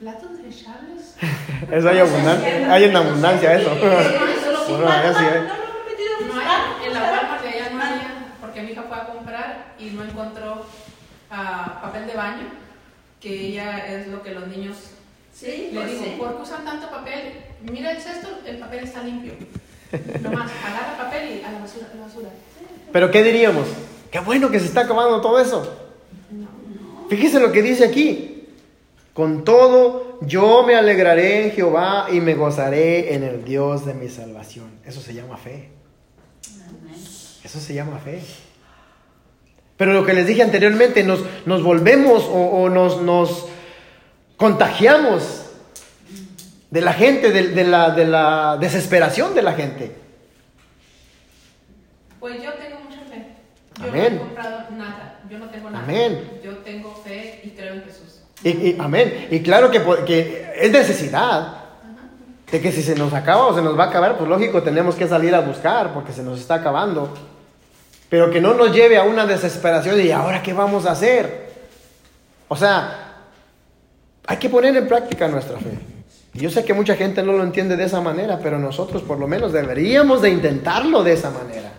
Platos 0.00 0.36
desechables. 0.42 0.97
Eso 1.72 1.88
hay 1.88 1.98
abundancia, 1.98 2.72
hay 2.72 2.84
en 2.84 2.96
abundancia 2.96 3.54
eso. 3.54 3.70
Bueno, 4.68 4.86
allá 4.86 5.14
sí 5.14 5.24
hay. 5.24 6.28
No 6.28 6.38
hay, 6.38 6.86
en 6.86 6.92
la 6.94 7.02
Walmart 7.02 7.42
de 7.42 7.70
no 7.74 7.82
había, 7.82 8.36
porque 8.38 8.60
mi 8.60 8.72
hija 8.72 8.82
fue 8.82 8.96
a 8.98 9.06
comprar 9.06 9.74
y 9.78 9.86
no 9.90 10.04
encontró 10.04 10.66
ah, 11.30 11.78
papel 11.80 12.06
de 12.06 12.12
baño, 12.12 12.46
que 13.18 13.46
ella 13.46 13.78
es 13.86 14.08
lo 14.08 14.22
que 14.22 14.32
los 14.32 14.46
niños 14.48 14.76
Sí, 15.38 15.70
le 15.72 15.80
pues 15.80 15.92
digo, 15.92 16.04
sí. 16.04 16.14
¿por 16.18 16.34
qué 16.34 16.42
usan 16.42 16.64
tanto 16.64 16.90
papel? 16.90 17.32
Mira 17.62 17.92
el 17.92 18.02
cesto, 18.02 18.28
el 18.44 18.56
papel 18.58 18.82
está 18.82 19.04
limpio. 19.04 19.34
Nomás, 20.20 20.50
agarra 20.66 20.98
papel 20.98 21.38
y 21.40 21.44
a 21.44 21.52
la 21.52 21.60
basura, 21.60 21.86
a 21.92 21.96
la 21.96 22.02
basura. 22.02 22.28
Pero 22.90 23.10
¿qué 23.12 23.22
diríamos? 23.22 23.68
Qué 24.10 24.18
bueno 24.18 24.50
que 24.50 24.58
se 24.58 24.66
está 24.66 24.80
acabando 24.80 25.20
todo 25.20 25.38
eso. 25.38 25.76
Fíjese 27.08 27.38
lo 27.38 27.52
que 27.52 27.62
dice 27.62 27.84
aquí. 27.84 28.37
Con 29.18 29.42
todo, 29.42 30.20
yo 30.20 30.62
me 30.62 30.76
alegraré 30.76 31.46
en 31.46 31.50
Jehová 31.50 32.06
y 32.08 32.20
me 32.20 32.34
gozaré 32.36 33.14
en 33.14 33.24
el 33.24 33.44
Dios 33.44 33.84
de 33.84 33.92
mi 33.92 34.08
salvación. 34.08 34.70
Eso 34.86 35.00
se 35.00 35.12
llama 35.12 35.36
fe. 35.36 35.70
Eso 37.42 37.58
se 37.58 37.74
llama 37.74 37.98
fe. 37.98 38.22
Pero 39.76 39.92
lo 39.92 40.06
que 40.06 40.12
les 40.12 40.24
dije 40.24 40.44
anteriormente, 40.44 41.02
nos, 41.02 41.24
nos 41.46 41.64
volvemos 41.64 42.26
o, 42.26 42.62
o 42.62 42.68
nos, 42.68 43.02
nos 43.02 43.48
contagiamos 44.36 45.46
de 46.70 46.80
la 46.80 46.92
gente, 46.92 47.32
de, 47.32 47.48
de 47.48 47.64
la, 47.64 47.90
de 47.90 48.04
la 48.04 48.56
desesperación 48.60 49.34
de 49.34 49.42
la 49.42 49.54
gente. 49.54 49.96
Pues 52.20 52.40
yo 52.40 52.52
tengo 52.52 52.78
mucha 52.88 53.00
fe. 53.00 53.26
Yo 53.80 53.88
Amén. 53.88 54.14
no 54.14 54.16
he 54.16 54.26
comprado 54.26 54.70
nada. 54.76 55.20
Yo 55.28 55.38
no 55.40 55.50
tengo 55.50 55.70
nada. 55.70 55.82
Amén. 55.82 56.40
Yo 56.44 56.58
tengo 56.58 56.94
fe 57.04 57.40
y 57.42 57.50
creo 57.50 57.74
en 57.74 57.82
Jesús. 57.82 58.07
Y, 58.44 58.48
y- 58.50 58.76
amén. 58.78 59.28
Y 59.30 59.40
claro 59.40 59.70
que, 59.70 59.82
que 60.06 60.52
es 60.56 60.70
necesidad 60.70 61.54
de 62.50 62.60
que 62.60 62.72
si 62.72 62.82
se 62.82 62.94
nos 62.94 63.12
acaba 63.12 63.46
o 63.46 63.54
se 63.54 63.62
nos 63.62 63.78
va 63.78 63.84
a 63.84 63.88
acabar, 63.88 64.16
pues 64.16 64.28
lógico, 64.28 64.62
tenemos 64.62 64.94
que 64.94 65.06
salir 65.08 65.34
a 65.34 65.40
buscar 65.40 65.92
porque 65.92 66.12
se 66.12 66.22
nos 66.22 66.38
está 66.40 66.54
acabando. 66.54 67.12
Pero 68.08 68.30
que 68.30 68.40
no 68.40 68.54
nos 68.54 68.72
lleve 68.74 68.96
a 68.96 69.02
una 69.02 69.26
desesperación 69.26 70.00
y 70.00 70.10
ahora 70.10 70.42
qué 70.42 70.52
vamos 70.54 70.86
a 70.86 70.92
hacer. 70.92 71.48
O 72.48 72.56
sea, 72.56 73.16
hay 74.26 74.36
que 74.38 74.48
poner 74.48 74.74
en 74.76 74.88
práctica 74.88 75.28
nuestra 75.28 75.58
fe. 75.58 75.78
Y 76.32 76.40
yo 76.40 76.50
sé 76.50 76.64
que 76.64 76.72
mucha 76.72 76.94
gente 76.94 77.22
no 77.22 77.32
lo 77.32 77.42
entiende 77.42 77.76
de 77.76 77.84
esa 77.84 78.00
manera, 78.00 78.38
pero 78.42 78.58
nosotros 78.58 79.02
por 79.02 79.18
lo 79.18 79.26
menos 79.26 79.52
deberíamos 79.52 80.22
de 80.22 80.30
intentarlo 80.30 81.02
de 81.02 81.12
esa 81.12 81.30
manera. 81.30 81.70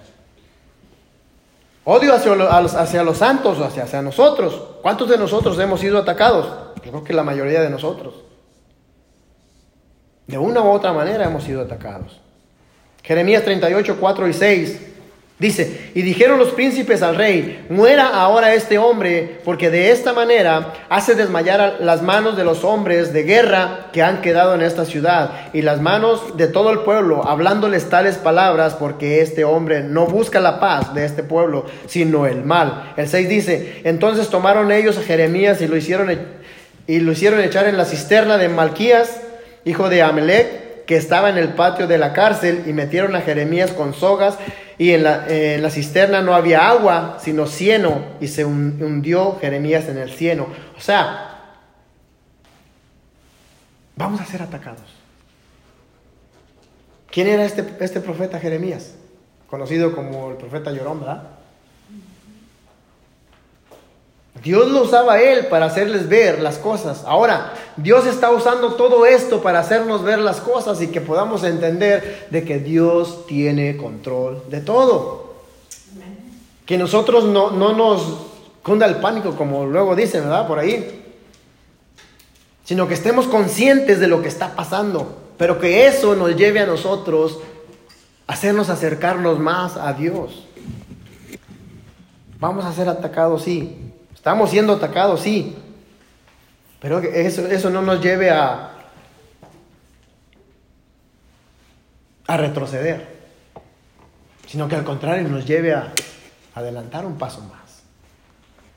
Odio 1.91 2.13
hacia, 2.13 2.35
los, 2.35 2.75
hacia 2.75 3.01
los 3.01 3.17
santos 3.17 3.59
hacia, 3.61 3.81
hacia 3.81 4.03
nosotros. 4.03 4.61
¿Cuántos 4.83 5.09
de 5.09 5.17
nosotros 5.17 5.57
hemos 5.57 5.79
sido 5.79 5.97
atacados? 5.97 6.45
Yo 6.85 6.91
creo 6.91 7.03
que 7.03 7.13
la 7.13 7.23
mayoría 7.23 7.61
de 7.61 7.69
nosotros. 7.71 8.13
De 10.27 10.37
una 10.37 10.61
u 10.61 10.69
otra 10.69 10.93
manera 10.93 11.25
hemos 11.25 11.45
sido 11.45 11.61
atacados. 11.61 12.21
Jeremías 13.01 13.43
38, 13.43 13.97
4 13.99 14.27
y 14.27 14.33
6 14.33 14.81
dice, 15.39 15.91
y 15.95 16.01
dijeron 16.01 16.37
los 16.37 16.49
príncipes 16.49 17.01
al 17.01 17.15
rey, 17.15 17.65
muera 17.69 18.09
ahora 18.09 18.53
este 18.53 18.77
hombre, 18.77 19.39
porque 19.45 19.69
de 19.69 19.91
esta 19.91 20.11
manera 20.13 20.73
hace 20.89 21.15
desmayar 21.15 21.77
las 21.79 22.01
manos 22.01 22.35
de 22.37 22.43
los 22.43 22.63
hombres 22.65 23.13
de 23.13 23.23
guerra 23.23 23.87
que 23.93 24.03
han 24.03 24.21
quedado 24.21 24.53
en 24.53 24.61
esta 24.61 24.85
ciudad, 24.85 25.49
y 25.53 25.61
las 25.61 25.79
manos 25.81 26.35
de 26.37 26.47
todo 26.47 26.71
el 26.71 26.79
pueblo, 26.79 27.25
hablándoles 27.25 27.89
tales 27.89 28.17
palabras, 28.17 28.75
porque 28.75 29.21
este 29.21 29.45
hombre 29.45 29.81
no 29.81 30.05
busca 30.05 30.39
la 30.41 30.59
paz 30.59 30.93
de 30.93 31.05
este 31.05 31.23
pueblo, 31.23 31.65
sino 31.87 32.27
el 32.27 32.43
mal. 32.43 32.93
El 32.97 33.07
6 33.07 33.29
dice, 33.29 33.81
entonces 33.85 34.27
tomaron 34.29 34.71
ellos 34.71 34.97
a 34.97 35.03
Jeremías 35.03 35.61
y 35.61 35.67
lo 35.67 35.77
hicieron, 35.77 36.11
e- 36.11 36.19
y 36.85 36.99
lo 36.99 37.13
hicieron 37.13 37.39
echar 37.41 37.65
en 37.67 37.77
la 37.77 37.85
cisterna 37.85 38.37
de 38.37 38.49
Malquías, 38.49 39.21
hijo 39.63 39.89
de 39.89 40.01
Amelec, 40.01 40.68
que 40.89 40.97
estaba 40.97 41.29
en 41.29 41.37
el 41.37 41.49
patio 41.49 41.85
de 41.85 41.99
la 41.99 42.13
cárcel, 42.13 42.63
y 42.65 42.73
metieron 42.73 43.15
a 43.15 43.21
Jeremías 43.21 43.73
con 43.73 43.93
sogas, 43.93 44.39
y 44.79 44.93
en 44.93 45.03
la, 45.03 45.27
en 45.27 45.61
la 45.61 45.69
cisterna 45.69 46.23
no 46.23 46.33
había 46.33 46.67
agua, 46.67 47.19
sino 47.21 47.45
cieno, 47.45 48.01
y 48.19 48.27
se 48.27 48.43
hun- 48.43 48.81
hundió 48.81 49.37
Jeremías 49.39 49.87
en 49.87 49.99
el 49.99 50.11
cieno. 50.11 50.47
O 50.75 50.81
sea, 50.81 51.41
vamos 53.95 54.19
a 54.19 54.25
ser 54.25 54.41
atacados. 54.41 54.81
¿Quién 57.11 57.27
era 57.27 57.45
este, 57.45 57.63
este 57.81 57.99
profeta 57.99 58.39
Jeremías? 58.39 58.95
Conocido 59.47 59.95
como 59.95 60.31
el 60.31 60.37
profeta 60.37 60.71
Llorón, 60.71 61.01
¿verdad? 61.01 61.23
Dios 64.43 64.69
lo 64.71 64.83
usaba 64.83 65.21
él 65.21 65.47
para 65.47 65.65
hacerles 65.65 66.07
ver 66.07 66.41
las 66.41 66.57
cosas. 66.57 67.03
Ahora, 67.05 67.53
Dios 67.75 68.05
está 68.05 68.31
usando 68.31 68.75
todo 68.75 69.05
esto 69.05 69.41
para 69.41 69.59
hacernos 69.59 70.03
ver 70.03 70.19
las 70.19 70.39
cosas 70.39 70.81
y 70.81 70.87
que 70.87 71.01
podamos 71.01 71.43
entender 71.43 72.27
de 72.29 72.43
que 72.43 72.59
Dios 72.59 73.25
tiene 73.27 73.75
control 73.75 74.43
de 74.49 74.61
todo. 74.61 75.33
Que 76.65 76.77
nosotros 76.77 77.25
no, 77.25 77.51
no 77.51 77.73
nos 77.73 78.17
cunda 78.63 78.85
el 78.85 78.97
pánico, 78.97 79.35
como 79.35 79.65
luego 79.65 79.95
dicen, 79.95 80.23
¿verdad? 80.23 80.47
Por 80.47 80.59
ahí. 80.59 81.03
Sino 82.63 82.87
que 82.87 82.93
estemos 82.93 83.25
conscientes 83.25 83.99
de 83.99 84.07
lo 84.07 84.21
que 84.21 84.27
está 84.29 84.55
pasando. 84.55 85.17
Pero 85.37 85.59
que 85.59 85.87
eso 85.87 86.15
nos 86.15 86.35
lleve 86.35 86.59
a 86.59 86.65
nosotros 86.65 87.39
a 88.27 88.33
hacernos 88.33 88.69
acercarnos 88.69 89.39
más 89.39 89.75
a 89.75 89.91
Dios. 89.93 90.45
Vamos 92.39 92.63
a 92.63 92.71
ser 92.71 92.87
atacados, 92.87 93.43
sí. 93.43 93.88
Estamos 94.19 94.49
siendo 94.49 94.73
atacados, 94.73 95.21
sí. 95.21 95.55
Pero 96.81 96.99
eso, 96.99 97.47
eso 97.47 97.69
no 97.69 97.81
nos 97.81 98.01
lleve 98.01 98.29
a, 98.29 98.71
a 102.27 102.37
retroceder, 102.37 103.15
sino 104.45 104.67
que 104.67 104.75
al 104.75 104.83
contrario 104.83 105.25
nos 105.29 105.45
lleve 105.45 105.73
a 105.73 105.93
adelantar 106.53 107.05
un 107.05 107.17
paso 107.17 107.39
más. 107.43 107.83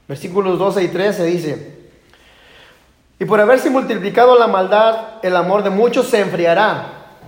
Versículos 0.06 0.60
12 0.60 0.84
y 0.84 0.88
13 0.88 1.24
dice, 1.24 1.90
y 3.18 3.24
por 3.24 3.40
haberse 3.40 3.68
multiplicado 3.68 4.38
la 4.38 4.46
maldad, 4.46 5.24
el 5.24 5.34
amor 5.34 5.64
de 5.64 5.70
muchos 5.70 6.06
se 6.06 6.20
enfriará, 6.20 7.18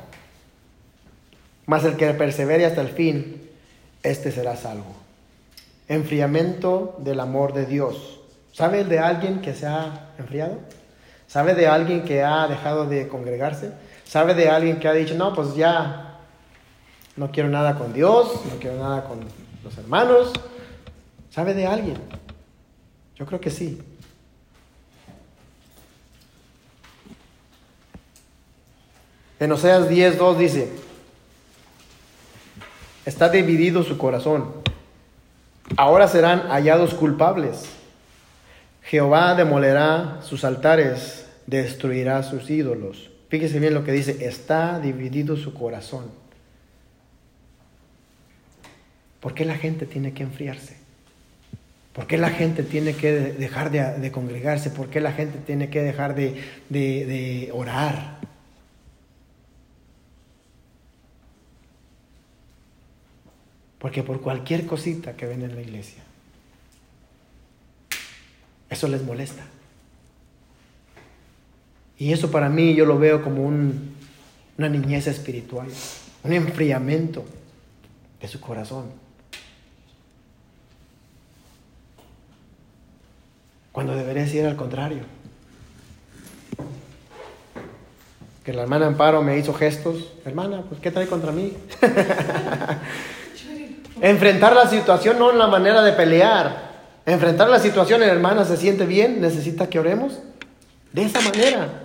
mas 1.66 1.84
el 1.84 1.96
que 1.96 2.14
persevere 2.14 2.64
hasta 2.64 2.80
el 2.80 2.90
fin, 2.90 3.50
este 4.04 4.30
será 4.30 4.54
salvo 4.54 5.03
enfriamiento 5.88 6.96
del 6.98 7.20
amor 7.20 7.52
de 7.52 7.66
Dios. 7.66 8.20
¿Sabe 8.52 8.84
de 8.84 8.98
alguien 8.98 9.40
que 9.40 9.54
se 9.54 9.66
ha 9.66 10.10
enfriado? 10.18 10.58
¿Sabe 11.26 11.54
de 11.54 11.66
alguien 11.66 12.04
que 12.04 12.22
ha 12.22 12.46
dejado 12.46 12.86
de 12.86 13.08
congregarse? 13.08 13.72
¿Sabe 14.04 14.34
de 14.34 14.48
alguien 14.48 14.78
que 14.78 14.88
ha 14.88 14.92
dicho, 14.92 15.14
no, 15.14 15.34
pues 15.34 15.54
ya 15.56 16.20
no 17.16 17.30
quiero 17.30 17.48
nada 17.48 17.76
con 17.76 17.92
Dios, 17.92 18.40
no 18.52 18.58
quiero 18.60 18.78
nada 18.78 19.04
con 19.04 19.20
los 19.62 19.76
hermanos? 19.78 20.32
¿Sabe 21.30 21.54
de 21.54 21.66
alguien? 21.66 21.96
Yo 23.16 23.26
creo 23.26 23.40
que 23.40 23.50
sí. 23.50 23.82
En 29.40 29.50
Oseas 29.50 29.90
10.2 29.90 30.36
dice, 30.36 30.72
está 33.04 33.28
dividido 33.28 33.82
su 33.82 33.98
corazón. 33.98 34.63
Ahora 35.76 36.08
serán 36.08 36.48
hallados 36.50 36.94
culpables. 36.94 37.64
Jehová 38.82 39.34
demolerá 39.34 40.18
sus 40.22 40.44
altares, 40.44 41.26
destruirá 41.46 42.22
sus 42.22 42.50
ídolos. 42.50 43.10
Fíjese 43.30 43.58
bien 43.58 43.74
lo 43.74 43.82
que 43.84 43.92
dice, 43.92 44.26
está 44.26 44.78
dividido 44.78 45.36
su 45.36 45.54
corazón. 45.54 46.04
¿Por 49.20 49.34
qué 49.34 49.44
la 49.44 49.56
gente 49.56 49.86
tiene 49.86 50.12
que 50.12 50.22
enfriarse? 50.22 50.76
¿Por 51.94 52.06
qué 52.06 52.18
la 52.18 52.28
gente 52.30 52.62
tiene 52.62 52.94
que 52.94 53.12
de- 53.12 53.32
dejar 53.32 53.70
de, 53.70 53.80
de 53.98 54.12
congregarse? 54.12 54.68
¿Por 54.70 54.88
qué 54.90 55.00
la 55.00 55.12
gente 55.12 55.38
tiene 55.38 55.70
que 55.70 55.80
dejar 55.82 56.14
de, 56.14 56.42
de- 56.68 57.06
de 57.06 57.50
orar? 57.54 58.13
Porque 63.84 64.02
por 64.02 64.22
cualquier 64.22 64.64
cosita 64.64 65.12
que 65.14 65.26
ven 65.26 65.42
en 65.42 65.54
la 65.54 65.60
iglesia, 65.60 66.02
eso 68.70 68.88
les 68.88 69.02
molesta. 69.02 69.42
Y 71.98 72.14
eso 72.14 72.30
para 72.30 72.48
mí 72.48 72.74
yo 72.74 72.86
lo 72.86 72.98
veo 72.98 73.22
como 73.22 73.44
un- 73.44 73.94
una 74.56 74.70
niñez 74.70 75.06
espiritual, 75.06 75.68
un 76.22 76.32
enfriamiento 76.32 77.26
de 78.22 78.26
su 78.26 78.40
corazón. 78.40 78.86
Cuando 83.70 83.94
debería 83.94 84.26
ser 84.26 84.46
al 84.46 84.56
contrario. 84.56 85.02
Que 88.44 88.54
la 88.54 88.62
hermana 88.62 88.86
Amparo 88.86 89.22
me 89.22 89.36
hizo 89.36 89.52
gestos. 89.52 90.10
Hermana, 90.24 90.62
pues 90.70 90.80
¿qué 90.80 90.90
trae 90.90 91.06
contra 91.06 91.32
mí? 91.32 91.52
Enfrentar 94.00 94.54
la 94.54 94.68
situación 94.68 95.18
no 95.18 95.30
en 95.30 95.38
la 95.38 95.46
manera 95.46 95.82
de 95.82 95.92
pelear. 95.92 96.72
Enfrentar 97.06 97.48
la 97.48 97.58
situación, 97.58 98.02
hermana, 98.02 98.44
se 98.44 98.56
siente 98.56 98.86
bien, 98.86 99.20
necesita 99.20 99.68
que 99.68 99.78
oremos. 99.78 100.20
De 100.92 101.02
esa 101.02 101.20
manera. 101.20 101.82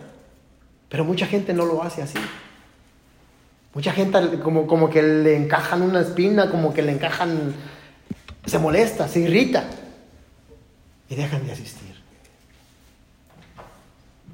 Pero 0.89 1.04
mucha 1.04 1.26
gente 1.26 1.54
no 1.54 1.65
lo 1.65 1.84
hace 1.84 2.02
así. 2.02 2.19
Mucha 3.74 3.91
gente 3.91 4.39
como, 4.39 4.65
como 4.65 4.89
que 4.89 5.04
le 5.04 5.36
encajan 5.36 5.82
una 5.82 6.02
espina, 6.02 6.50
como 6.50 6.74
que 6.74 6.82
le 6.82 6.91
encajan, 6.91 7.54
se 8.45 8.60
molesta, 8.60 9.08
se 9.08 9.19
irrita. 9.19 9.65
Y 11.10 11.15
dejan 11.15 11.45
de 11.45 11.54
asistir. 11.54 11.95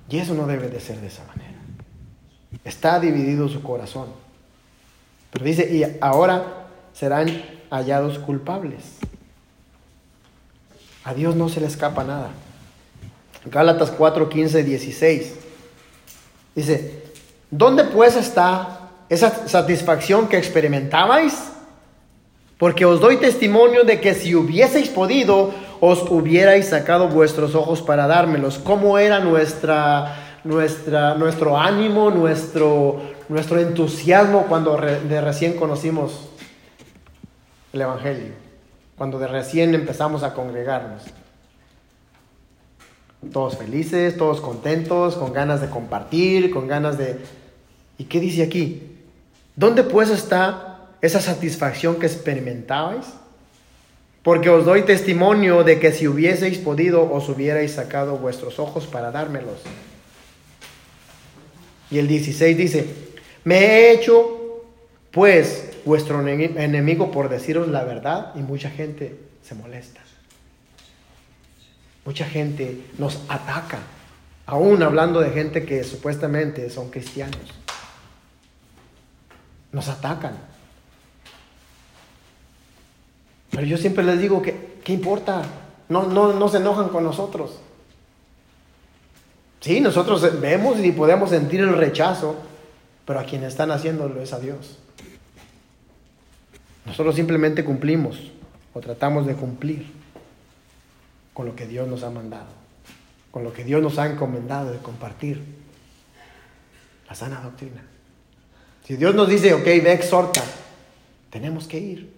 Y 0.10 0.20
eso 0.20 0.34
no 0.34 0.46
debe 0.46 0.70
de 0.70 0.80
ser 0.80 1.00
de 1.02 1.08
esa 1.08 1.24
manera. 1.26 1.56
Está 2.64 3.00
dividido 3.00 3.50
su 3.50 3.62
corazón. 3.64 4.08
Pero 5.32 5.46
dice, 5.46 5.74
y 5.74 5.84
ahora 6.00 6.68
serán 6.94 7.28
hallados 7.76 8.20
culpables. 8.20 8.84
A 11.04 11.14
Dios 11.14 11.36
no 11.36 11.50
se 11.50 11.60
le 11.62 11.68
escapa 11.68 12.04
nada. 12.04 12.30
Gálatas 13.46 13.92
4, 13.92 14.28
15, 14.28 14.64
16. 14.64 15.34
Dice, 16.56 17.04
¿dónde 17.52 17.84
pues 17.84 18.16
está 18.16 18.90
esa 19.10 19.48
satisfacción 19.48 20.28
que 20.28 20.38
experimentabais? 20.38 21.52
Porque 22.58 22.86
os 22.86 23.00
doy 23.02 23.18
testimonio 23.18 23.84
de 23.84 24.00
que 24.00 24.14
si 24.16 24.34
hubieseis 24.34 24.90
podido, 24.90 25.54
os 25.82 26.10
hubierais 26.10 26.70
sacado 26.70 27.10
vuestros 27.10 27.54
ojos 27.54 27.82
para 27.82 28.08
dármelos. 28.08 28.58
¿Cómo 28.58 28.98
era 28.98 29.20
nuestra, 29.20 30.40
nuestra, 30.44 31.16
nuestro 31.16 31.60
ánimo, 31.60 32.10
nuestro, 32.10 33.02
nuestro 33.30 33.60
entusiasmo 33.60 34.46
cuando 34.48 34.78
de 34.78 35.22
recién 35.22 35.54
conocimos 35.54 36.30
el 37.76 37.82
Evangelio? 37.82 38.34
Cuando 38.98 39.20
de 39.20 39.28
recién 39.28 39.76
empezamos 39.76 40.24
a 40.24 40.34
congregarnos. 40.34 41.04
Todos 43.32 43.58
felices, 43.58 44.18
todos 44.18 44.42
contentos, 44.42 45.16
con 45.16 45.34
ganas 45.34 45.62
de 45.62 45.70
compartir, 45.70 46.52
con 46.52 46.68
ganas 46.68 46.98
de... 46.98 47.18
¿Y 47.98 48.06
qué 48.06 48.20
dice 48.20 48.44
aquí? 48.44 48.82
¿Dónde 49.56 49.84
pues 49.84 50.10
está 50.10 50.90
esa 51.02 51.22
satisfacción 51.22 51.96
que 51.96 52.06
experimentabais? 52.06 53.06
Porque 54.22 54.50
os 54.50 54.66
doy 54.66 54.84
testimonio 54.84 55.64
de 55.64 55.80
que 55.80 55.92
si 55.92 56.08
hubieseis 56.08 56.58
podido, 56.58 57.12
os 57.12 57.30
hubierais 57.30 57.74
sacado 57.74 58.18
vuestros 58.18 58.60
ojos 58.60 58.88
para 58.88 59.12
dármelos. 59.12 59.62
Y 61.92 62.00
el 62.00 62.08
16 62.08 62.58
dice, 62.58 62.88
me 63.44 63.58
he 63.58 63.94
hecho 63.94 64.64
pues 65.12 65.65
vuestro 65.86 66.28
enemigo 66.28 67.12
por 67.12 67.30
deciros 67.30 67.68
la 67.68 67.84
verdad 67.84 68.34
y 68.36 68.40
mucha 68.40 68.70
gente 68.70 69.18
se 69.44 69.56
molesta. 69.56 70.02
Mucha 72.04 72.26
gente 72.26 72.86
nos 72.98 73.22
ataca, 73.30 73.80
aún 74.46 74.84
hablando 74.84 75.22
de 75.22 75.32
gente 75.32 75.66
que 75.66 75.84
supuestamente 75.84 76.70
son 76.70 76.90
cristianos. 76.90 77.40
Nos 79.72 79.88
atacan. 79.88 80.38
Pero 83.52 83.66
yo 83.66 83.78
siempre 83.78 84.04
les 84.04 84.20
digo 84.20 84.42
que, 84.42 84.80
¿qué 84.84 84.94
importa? 84.94 85.44
No, 85.90 86.04
no, 86.04 86.34
no 86.34 86.48
se 86.50 86.58
enojan 86.58 86.90
con 86.90 87.04
nosotros. 87.04 87.60
Sí, 89.62 89.82
nosotros 89.82 90.40
vemos 90.40 90.80
y 90.80 90.92
podemos 90.92 91.32
sentir 91.32 91.62
el 91.62 91.76
rechazo, 91.76 92.36
pero 93.06 93.20
a 93.20 93.24
quien 93.24 93.44
están 93.44 93.72
haciéndolo 93.72 94.22
es 94.22 94.32
a 94.32 94.40
Dios. 94.40 94.78
Nosotros 96.86 97.16
simplemente 97.16 97.66
cumplimos 97.66 98.32
o 98.74 98.80
tratamos 98.80 99.26
de 99.26 99.34
cumplir 99.36 99.88
con 101.34 101.46
lo 101.46 101.56
que 101.56 101.68
Dios 101.68 101.88
nos 101.88 102.04
ha 102.04 102.10
mandado, 102.10 102.48
con 103.32 103.44
lo 103.44 103.52
que 103.52 103.64
Dios 103.64 103.82
nos 103.82 103.98
ha 103.98 104.08
encomendado 104.08 104.72
de 104.72 104.78
compartir 104.78 105.44
la 107.10 107.16
sana 107.16 107.42
doctrina. 107.42 107.84
Si 108.86 108.96
Dios 108.98 109.16
nos 109.16 109.28
dice, 109.28 109.54
ok, 109.54 109.66
ve, 109.66 109.94
exhorta, 109.94 110.44
tenemos 111.32 111.68
que 111.68 111.80
ir. 111.80 112.14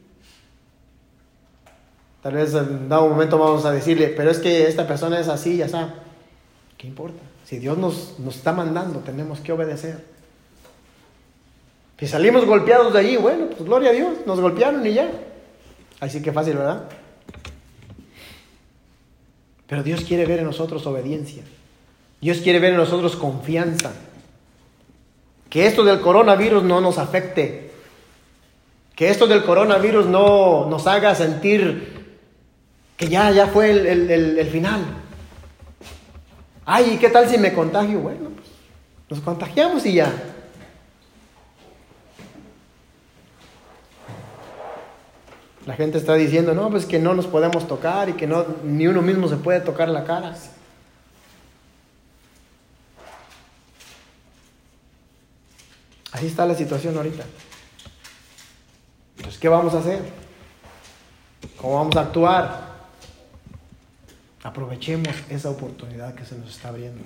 Tal 2.21 2.33
vez 2.33 2.53
en 2.53 2.89
dado 2.89 3.07
momento 3.07 3.37
vamos 3.37 3.63
a 3.65 3.71
decirle, 3.71 4.09
pero 4.09 4.29
es 4.29 4.39
que 4.39 4.67
esta 4.67 4.85
persona 4.85 5.19
es 5.19 5.29
así, 5.29 5.57
ya 5.57 5.65
está. 5.65 5.95
¿Qué 6.77 6.87
importa? 6.87 7.21
Si 7.45 7.57
Dios 7.57 7.77
nos, 7.77 8.19
nos 8.19 8.35
está 8.35 8.51
mandando, 8.51 8.99
tenemos 8.99 9.39
que 9.39 9.53
obedecer. 9.53 10.16
Si 11.99 12.07
salimos 12.07 12.45
golpeados 12.45 12.93
de 12.93 12.99
allí, 12.99 13.17
bueno, 13.17 13.47
pues 13.47 13.63
gloria 13.63 13.89
a 13.89 13.93
Dios, 13.93 14.17
nos 14.25 14.39
golpearon 14.39 14.85
y 14.85 14.93
ya. 14.93 15.09
Así 15.99 16.21
que 16.21 16.31
fácil, 16.31 16.57
¿verdad? 16.57 16.83
Pero 19.67 19.83
Dios 19.83 20.01
quiere 20.01 20.25
ver 20.25 20.39
en 20.39 20.45
nosotros 20.45 20.85
obediencia. 20.85 21.43
Dios 22.21 22.37
quiere 22.37 22.59
ver 22.59 22.71
en 22.71 22.77
nosotros 22.77 23.15
confianza. 23.15 23.93
Que 25.49 25.65
esto 25.65 25.83
del 25.83 26.01
coronavirus 26.01 26.63
no 26.63 26.81
nos 26.81 26.97
afecte. 26.97 27.71
Que 28.95 29.09
esto 29.09 29.27
del 29.27 29.43
coronavirus 29.43 30.05
no 30.05 30.69
nos 30.69 30.87
haga 30.87 31.15
sentir 31.15 31.97
que 32.95 33.07
ya, 33.07 33.29
ya 33.31 33.47
fue 33.47 33.69
el, 33.69 34.49
final. 34.51 34.81
Ay, 36.65 36.93
¿y 36.95 36.97
qué 36.97 37.09
tal 37.09 37.29
si 37.29 37.37
me 37.37 37.53
contagio? 37.53 37.99
Bueno, 37.99 38.31
pues 38.35 38.47
nos 39.09 39.19
contagiamos 39.21 39.85
y 39.85 39.93
ya. 39.93 40.11
La 45.67 45.75
gente 45.75 45.97
está 45.97 46.13
diciendo, 46.13 46.53
no, 46.53 46.69
pues 46.69 46.85
que 46.85 46.97
no 46.97 47.13
nos 47.13 47.27
podemos 47.27 47.67
tocar 47.67 48.07
y 48.07 48.13
que 48.13 48.25
no, 48.25 48.45
ni 48.63 48.87
uno 48.87 49.01
mismo 49.01 49.27
se 49.27 49.35
puede 49.35 49.59
tocar 49.59 49.89
la 49.89 50.05
cara. 50.05 50.33
Así 56.13 56.25
está 56.25 56.45
la 56.45 56.55
situación 56.55 56.95
ahorita. 56.95 57.25
Entonces, 59.17 59.41
¿qué 59.41 59.49
vamos 59.49 59.73
a 59.73 59.79
hacer? 59.79 59.99
¿Cómo 61.57 61.75
vamos 61.75 61.97
a 61.97 62.01
actuar? 62.01 62.77
Aprovechemos 64.43 65.13
esa 65.29 65.49
oportunidad 65.49 66.15
que 66.15 66.23
se 66.23 66.37
nos 66.37 66.49
está 66.49 66.69
abriendo. 66.69 67.03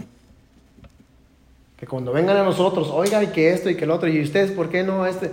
Que 1.78 1.88
cuando 1.88 2.14
vengan 2.14 2.38
a 2.38 2.44
nosotros, 2.44 2.90
oigan 2.92 3.32
que 3.32 3.52
esto 3.52 3.72
y 3.72 3.76
que 3.76 3.86
el 3.86 3.92
otro, 3.92 4.08
y 4.08 4.22
ustedes, 4.22 4.52
¿por 4.52 4.70
qué 4.70 4.84
no 4.84 5.08
este? 5.08 5.32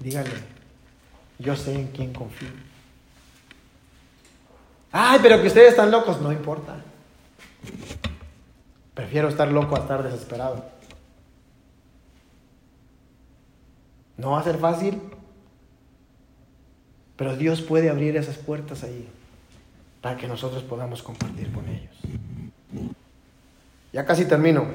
Díganle, 0.00 0.57
yo 1.38 1.56
sé 1.56 1.74
en 1.74 1.88
quién 1.88 2.12
confío. 2.12 2.48
Ay, 4.90 5.20
pero 5.22 5.40
que 5.40 5.48
ustedes 5.48 5.70
están 5.70 5.90
locos, 5.90 6.20
no 6.20 6.32
importa. 6.32 6.76
Prefiero 8.94 9.28
estar 9.28 9.50
loco 9.50 9.76
a 9.76 9.80
estar 9.80 10.02
desesperado. 10.02 10.64
No 14.16 14.32
va 14.32 14.40
a 14.40 14.44
ser 14.44 14.58
fácil, 14.58 15.00
pero 17.16 17.36
Dios 17.36 17.62
puede 17.62 17.90
abrir 17.90 18.16
esas 18.16 18.36
puertas 18.36 18.82
ahí 18.82 19.08
para 20.00 20.16
que 20.16 20.26
nosotros 20.26 20.62
podamos 20.64 21.02
compartir 21.02 21.52
con 21.52 21.68
ellos. 21.68 22.88
Ya 23.92 24.04
casi 24.04 24.24
termino. 24.24 24.66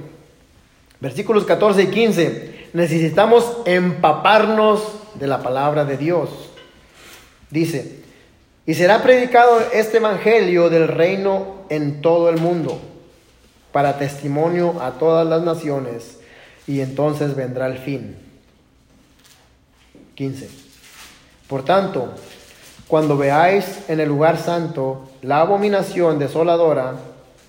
Versículos 1.02 1.44
14 1.44 1.84
y 1.84 1.88
15. 1.88 2.70
Necesitamos 2.74 3.58
empaparnos 3.66 4.84
de 5.16 5.28
la 5.28 5.42
palabra 5.44 5.84
de 5.84 5.98
Dios. 5.98 6.53
Dice, 7.54 8.00
y 8.66 8.74
será 8.74 9.04
predicado 9.04 9.60
este 9.74 9.98
Evangelio 9.98 10.72
del 10.72 10.88
reino 10.88 11.66
en 11.70 12.02
todo 12.02 12.30
el 12.30 12.38
mundo, 12.38 12.82
para 13.72 14.00
testimonio 14.00 14.82
a 14.82 14.94
todas 14.94 15.28
las 15.28 15.44
naciones, 15.44 16.18
y 16.66 16.82
entonces 16.82 17.36
vendrá 17.36 17.68
el 17.68 17.78
fin. 17.78 18.16
15. 20.16 20.50
Por 21.48 21.64
tanto, 21.64 22.16
cuando 22.88 23.18
veáis 23.18 23.88
en 23.88 24.00
el 24.00 24.10
lugar 24.10 24.40
santo 24.40 25.12
la 25.22 25.42
abominación 25.42 26.18
desoladora 26.18 26.96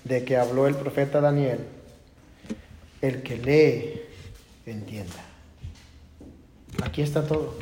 de 0.03 0.23
que 0.23 0.37
habló 0.37 0.67
el 0.67 0.75
profeta 0.75 1.19
Daniel, 1.19 1.61
el 3.01 3.23
que 3.23 3.37
lee, 3.37 4.01
entienda. 4.67 5.25
Aquí 6.83 7.01
está 7.01 7.25
todo. 7.25 7.55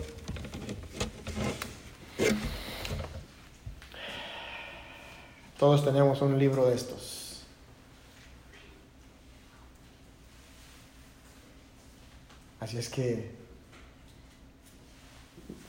Todos 5.57 5.85
tenemos 5.85 6.21
un 6.21 6.37
libro 6.37 6.65
de 6.67 6.75
estos. 6.75 7.43
Así 12.59 12.77
es 12.77 12.89
que, 12.89 13.31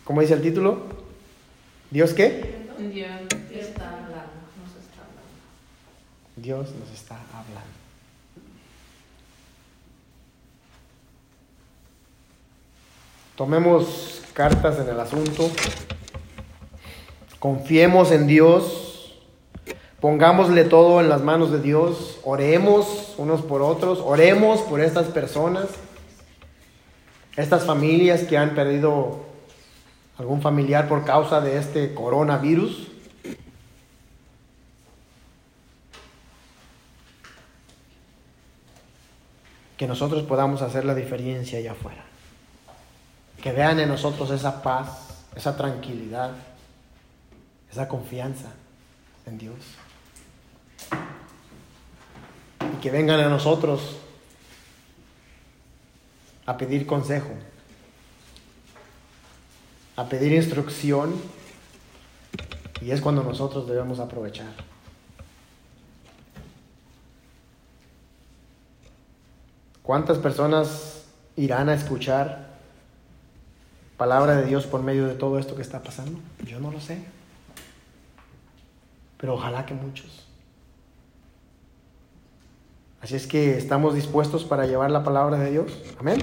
¿cómo 0.04 0.20
dice 0.20 0.34
el 0.34 0.42
título? 0.42 0.82
¿Dios 1.90 2.12
qué? 2.12 2.66
Dios 2.78 3.10
está 3.52 3.90
hablando, 3.90 4.32
nos 4.58 4.84
está 4.84 5.02
hablando. 5.02 5.30
Dios 6.36 6.70
nos 6.72 6.90
está 6.90 7.16
hablando. 7.32 7.84
Tomemos 13.36 14.22
cartas 14.32 14.78
en 14.78 14.88
el 14.88 15.00
asunto. 15.00 15.50
Confiemos 17.44 18.10
en 18.10 18.26
Dios. 18.26 19.12
Pongámosle 20.00 20.64
todo 20.64 21.02
en 21.02 21.10
las 21.10 21.20
manos 21.20 21.52
de 21.52 21.60
Dios. 21.60 22.18
Oremos 22.24 23.12
unos 23.18 23.42
por 23.42 23.60
otros. 23.60 24.00
Oremos 24.02 24.62
por 24.62 24.80
estas 24.80 25.08
personas. 25.08 25.66
Estas 27.36 27.66
familias 27.66 28.22
que 28.22 28.38
han 28.38 28.54
perdido 28.54 29.26
algún 30.16 30.40
familiar 30.40 30.88
por 30.88 31.04
causa 31.04 31.42
de 31.42 31.58
este 31.58 31.92
coronavirus. 31.92 32.88
Que 39.76 39.86
nosotros 39.86 40.22
podamos 40.22 40.62
hacer 40.62 40.86
la 40.86 40.94
diferencia 40.94 41.58
allá 41.58 41.72
afuera. 41.72 42.06
Que 43.42 43.52
vean 43.52 43.80
en 43.80 43.90
nosotros 43.90 44.30
esa 44.30 44.62
paz, 44.62 45.26
esa 45.36 45.58
tranquilidad, 45.58 46.30
esa 47.74 47.88
confianza 47.88 48.52
en 49.26 49.36
Dios. 49.36 49.56
Y 52.72 52.80
que 52.80 52.90
vengan 52.92 53.18
a 53.18 53.28
nosotros 53.28 53.96
a 56.46 56.56
pedir 56.56 56.86
consejo, 56.86 57.30
a 59.96 60.08
pedir 60.08 60.32
instrucción, 60.34 61.20
y 62.80 62.92
es 62.92 63.00
cuando 63.00 63.24
nosotros 63.24 63.66
debemos 63.66 63.98
aprovechar. 63.98 64.52
¿Cuántas 69.82 70.18
personas 70.18 71.06
irán 71.34 71.68
a 71.68 71.74
escuchar 71.74 72.54
palabra 73.96 74.36
de 74.36 74.46
Dios 74.46 74.64
por 74.66 74.80
medio 74.84 75.06
de 75.06 75.14
todo 75.14 75.40
esto 75.40 75.56
que 75.56 75.62
está 75.62 75.82
pasando? 75.82 76.20
Yo 76.44 76.60
no 76.60 76.70
lo 76.70 76.80
sé. 76.80 77.23
Pero 79.18 79.34
ojalá 79.34 79.64
que 79.66 79.74
muchos. 79.74 80.26
Así 83.00 83.16
es 83.16 83.26
que 83.26 83.58
estamos 83.58 83.94
dispuestos 83.94 84.44
para 84.44 84.66
llevar 84.66 84.90
la 84.90 85.04
palabra 85.04 85.38
de 85.38 85.50
Dios. 85.50 85.72
Amén. 85.98 86.22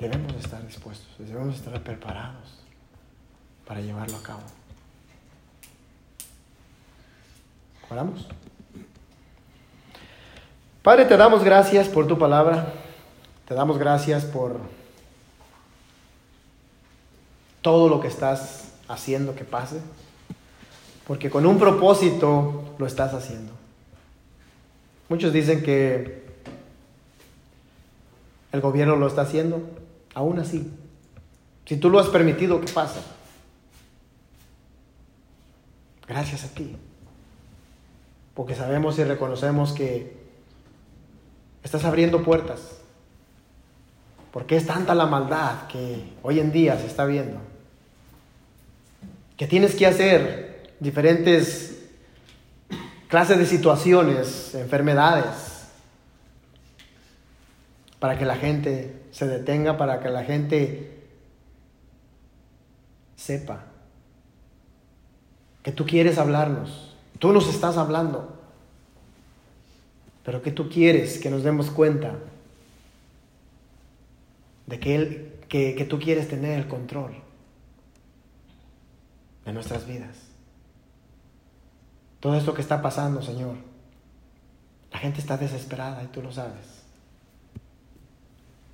Debemos 0.00 0.32
estar 0.36 0.64
dispuestos, 0.64 1.08
debemos 1.18 1.56
estar 1.56 1.82
preparados 1.82 2.60
para 3.66 3.80
llevarlo 3.80 4.16
a 4.16 4.22
cabo. 4.22 4.42
Oramos. 7.90 8.26
Padre, 10.82 11.04
te 11.04 11.16
damos 11.16 11.42
gracias 11.44 11.88
por 11.88 12.06
tu 12.06 12.16
palabra. 12.16 12.72
Te 13.46 13.54
damos 13.54 13.76
gracias 13.76 14.24
por 14.24 14.60
todo 17.68 17.90
lo 17.90 18.00
que 18.00 18.08
estás 18.08 18.72
haciendo 18.88 19.34
que 19.34 19.44
pase. 19.44 19.78
Porque 21.06 21.28
con 21.28 21.44
un 21.44 21.58
propósito 21.58 22.64
lo 22.78 22.86
estás 22.86 23.12
haciendo. 23.12 23.52
Muchos 25.10 25.34
dicen 25.34 25.62
que 25.62 26.24
el 28.52 28.62
gobierno 28.62 28.96
lo 28.96 29.06
está 29.06 29.20
haciendo. 29.20 29.60
Aún 30.14 30.38
así, 30.38 30.72
si 31.66 31.76
tú 31.76 31.90
lo 31.90 32.00
has 32.00 32.08
permitido, 32.08 32.58
¿qué 32.58 32.72
pasa? 32.72 33.02
Gracias 36.06 36.44
a 36.44 36.48
ti 36.48 36.74
porque 38.32 38.54
sabemos 38.54 38.98
y 38.98 39.04
reconocemos 39.04 39.72
que 39.72 40.16
estás 41.62 41.84
abriendo 41.84 42.22
puertas, 42.22 42.78
porque 44.32 44.56
es 44.56 44.64
tanta 44.64 44.94
la 44.94 45.04
maldad 45.04 45.66
que 45.66 46.14
hoy 46.22 46.40
en 46.40 46.50
día 46.50 46.78
se 46.78 46.86
está 46.86 47.04
viendo, 47.04 47.40
que 49.38 49.46
tienes 49.46 49.76
que 49.76 49.86
hacer 49.86 50.74
diferentes 50.80 51.78
clases 53.06 53.38
de 53.38 53.46
situaciones, 53.46 54.52
enfermedades, 54.56 55.68
para 58.00 58.18
que 58.18 58.24
la 58.24 58.34
gente 58.34 59.00
se 59.12 59.28
detenga, 59.28 59.78
para 59.78 60.00
que 60.00 60.08
la 60.08 60.24
gente 60.24 61.04
sepa 63.14 63.64
que 65.62 65.70
tú 65.70 65.86
quieres 65.86 66.18
hablarnos. 66.18 66.96
Tú 67.20 67.32
nos 67.32 67.48
estás 67.48 67.76
hablando, 67.76 68.40
pero 70.24 70.42
que 70.42 70.50
tú 70.50 70.68
quieres 70.68 71.18
que 71.18 71.30
nos 71.30 71.44
demos 71.44 71.70
cuenta 71.70 72.16
de 74.66 74.80
que, 74.80 75.38
que 75.48 75.86
tú 75.88 76.00
quieres 76.00 76.28
tener 76.28 76.58
el 76.58 76.66
control 76.66 77.27
de 79.48 79.54
nuestras 79.54 79.86
vidas. 79.86 80.14
Todo 82.20 82.34
esto 82.34 82.52
que 82.52 82.60
está 82.60 82.82
pasando, 82.82 83.22
Señor, 83.22 83.54
la 84.92 84.98
gente 84.98 85.20
está 85.20 85.38
desesperada 85.38 86.02
y 86.02 86.08
tú 86.08 86.20
lo 86.20 86.30
sabes. 86.30 86.84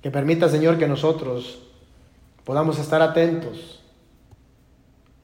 Que 0.01 0.11
permita, 0.11 0.49
Señor, 0.49 0.77
que 0.77 0.85
nosotros 0.85 1.63
podamos 2.43 2.77
estar 2.77 3.01
atentos 3.01 3.81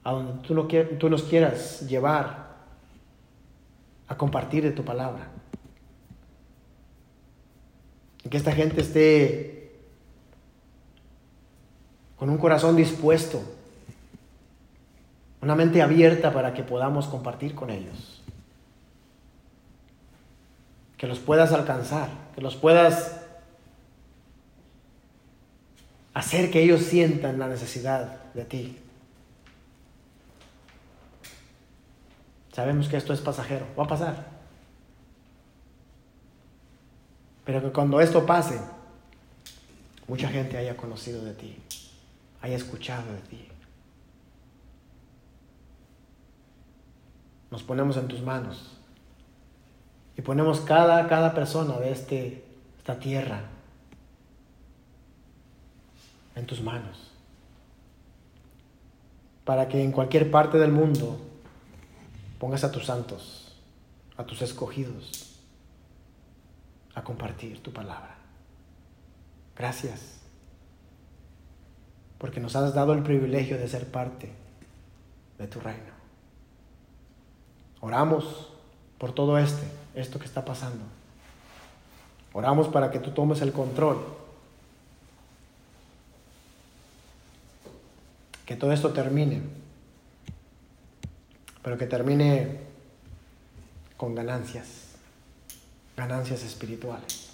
a 0.06 0.14
donde 0.14 0.48
tú, 0.48 0.54
no, 0.54 0.68
tú 0.98 1.10
nos 1.10 1.24
quieras 1.24 1.82
llevar 1.82 2.56
a 4.08 4.16
compartir 4.16 4.64
de 4.64 4.72
tu 4.72 4.86
palabra. 4.86 5.32
Y 8.24 8.30
que 8.30 8.38
esta 8.38 8.54
gente 8.54 8.80
esté 8.80 9.82
con 12.16 12.30
un 12.30 12.38
corazón 12.38 12.78
dispuesto, 12.78 13.44
una 15.42 15.56
mente 15.56 15.82
abierta 15.82 16.32
para 16.32 16.54
que 16.54 16.64
podamos 16.64 17.08
compartir 17.08 17.56
con 17.56 17.70
ellos. 17.70 18.22
Que 20.98 21.08
los 21.08 21.20
puedas 21.20 21.52
alcanzar, 21.52 22.10
que 22.36 22.42
los 22.42 22.56
puedas 22.56 23.22
hacer 26.14 26.52
que 26.52 26.62
ellos 26.62 26.82
sientan 26.82 27.40
la 27.40 27.48
necesidad 27.48 28.32
de 28.34 28.46
ti. 28.46 28.78
Sabemos 32.54 32.88
que 32.88 32.98
esto 32.98 33.14
es 33.14 33.22
pasajero, 33.22 33.66
va 33.80 33.86
a 33.86 33.88
pasar. 33.88 34.28
Pero 37.46 37.62
que 37.62 37.72
cuando 37.72 38.00
esto 38.00 38.26
pase, 38.26 38.60
mucha 40.08 40.28
gente 40.28 40.58
haya 40.58 40.78
conocido 40.78 41.24
de 41.24 41.34
ti, 41.34 41.58
haya 42.42 42.58
escuchado 42.58 43.12
de 43.14 43.22
ti. 43.22 43.48
Nos 47.52 47.64
ponemos 47.64 47.98
en 47.98 48.08
tus 48.08 48.22
manos 48.22 48.72
y 50.18 50.22
ponemos 50.22 50.62
cada, 50.62 51.08
cada 51.08 51.34
persona 51.34 51.78
de 51.78 51.92
este, 51.92 52.46
esta 52.78 52.98
tierra 52.98 53.42
en 56.36 56.46
tus 56.46 56.62
manos. 56.62 57.12
Para 59.44 59.68
que 59.68 59.84
en 59.84 59.92
cualquier 59.92 60.32
parte 60.32 60.58
del 60.58 60.72
mundo 60.72 61.20
pongas 62.40 62.64
a 62.64 62.72
tus 62.72 62.86
santos, 62.86 63.56
a 64.16 64.24
tus 64.24 64.42
escogidos, 64.42 65.36
a 66.96 67.04
compartir 67.04 67.62
tu 67.62 67.72
palabra. 67.72 68.16
Gracias, 69.58 70.22
porque 72.18 72.40
nos 72.40 72.56
has 72.56 72.74
dado 72.74 72.94
el 72.94 73.04
privilegio 73.04 73.58
de 73.58 73.68
ser 73.68 73.92
parte 73.92 74.32
de 75.38 75.48
tu 75.48 75.60
reino. 75.60 75.91
Oramos 77.82 78.50
por 78.98 79.14
todo 79.14 79.38
este, 79.38 79.64
esto 79.96 80.20
que 80.20 80.26
está 80.26 80.46
pasando. 80.46 80.84
Oramos 82.34 82.68
para 82.68 82.92
que 82.92 83.00
tú 83.00 83.12
tomes 83.12 83.42
el 83.42 83.52
control. 83.52 83.98
Que 88.46 88.56
todo 88.56 88.72
esto 88.72 88.92
termine 88.92 89.42
pero 91.64 91.78
que 91.78 91.86
termine 91.86 92.60
con 93.98 94.16
ganancias, 94.16 94.96
ganancias 95.96 96.44
espirituales. 96.44 97.30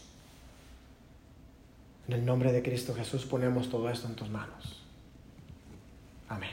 En 2.08 2.16
el 2.16 2.26
nombre 2.26 2.52
de 2.52 2.62
Cristo 2.62 2.94
Jesús 2.96 3.26
ponemos 3.26 3.70
todo 3.70 3.90
esto 3.90 4.08
en 4.08 4.16
tus 4.16 4.30
manos. 4.30 4.82
Amén. 6.30 6.52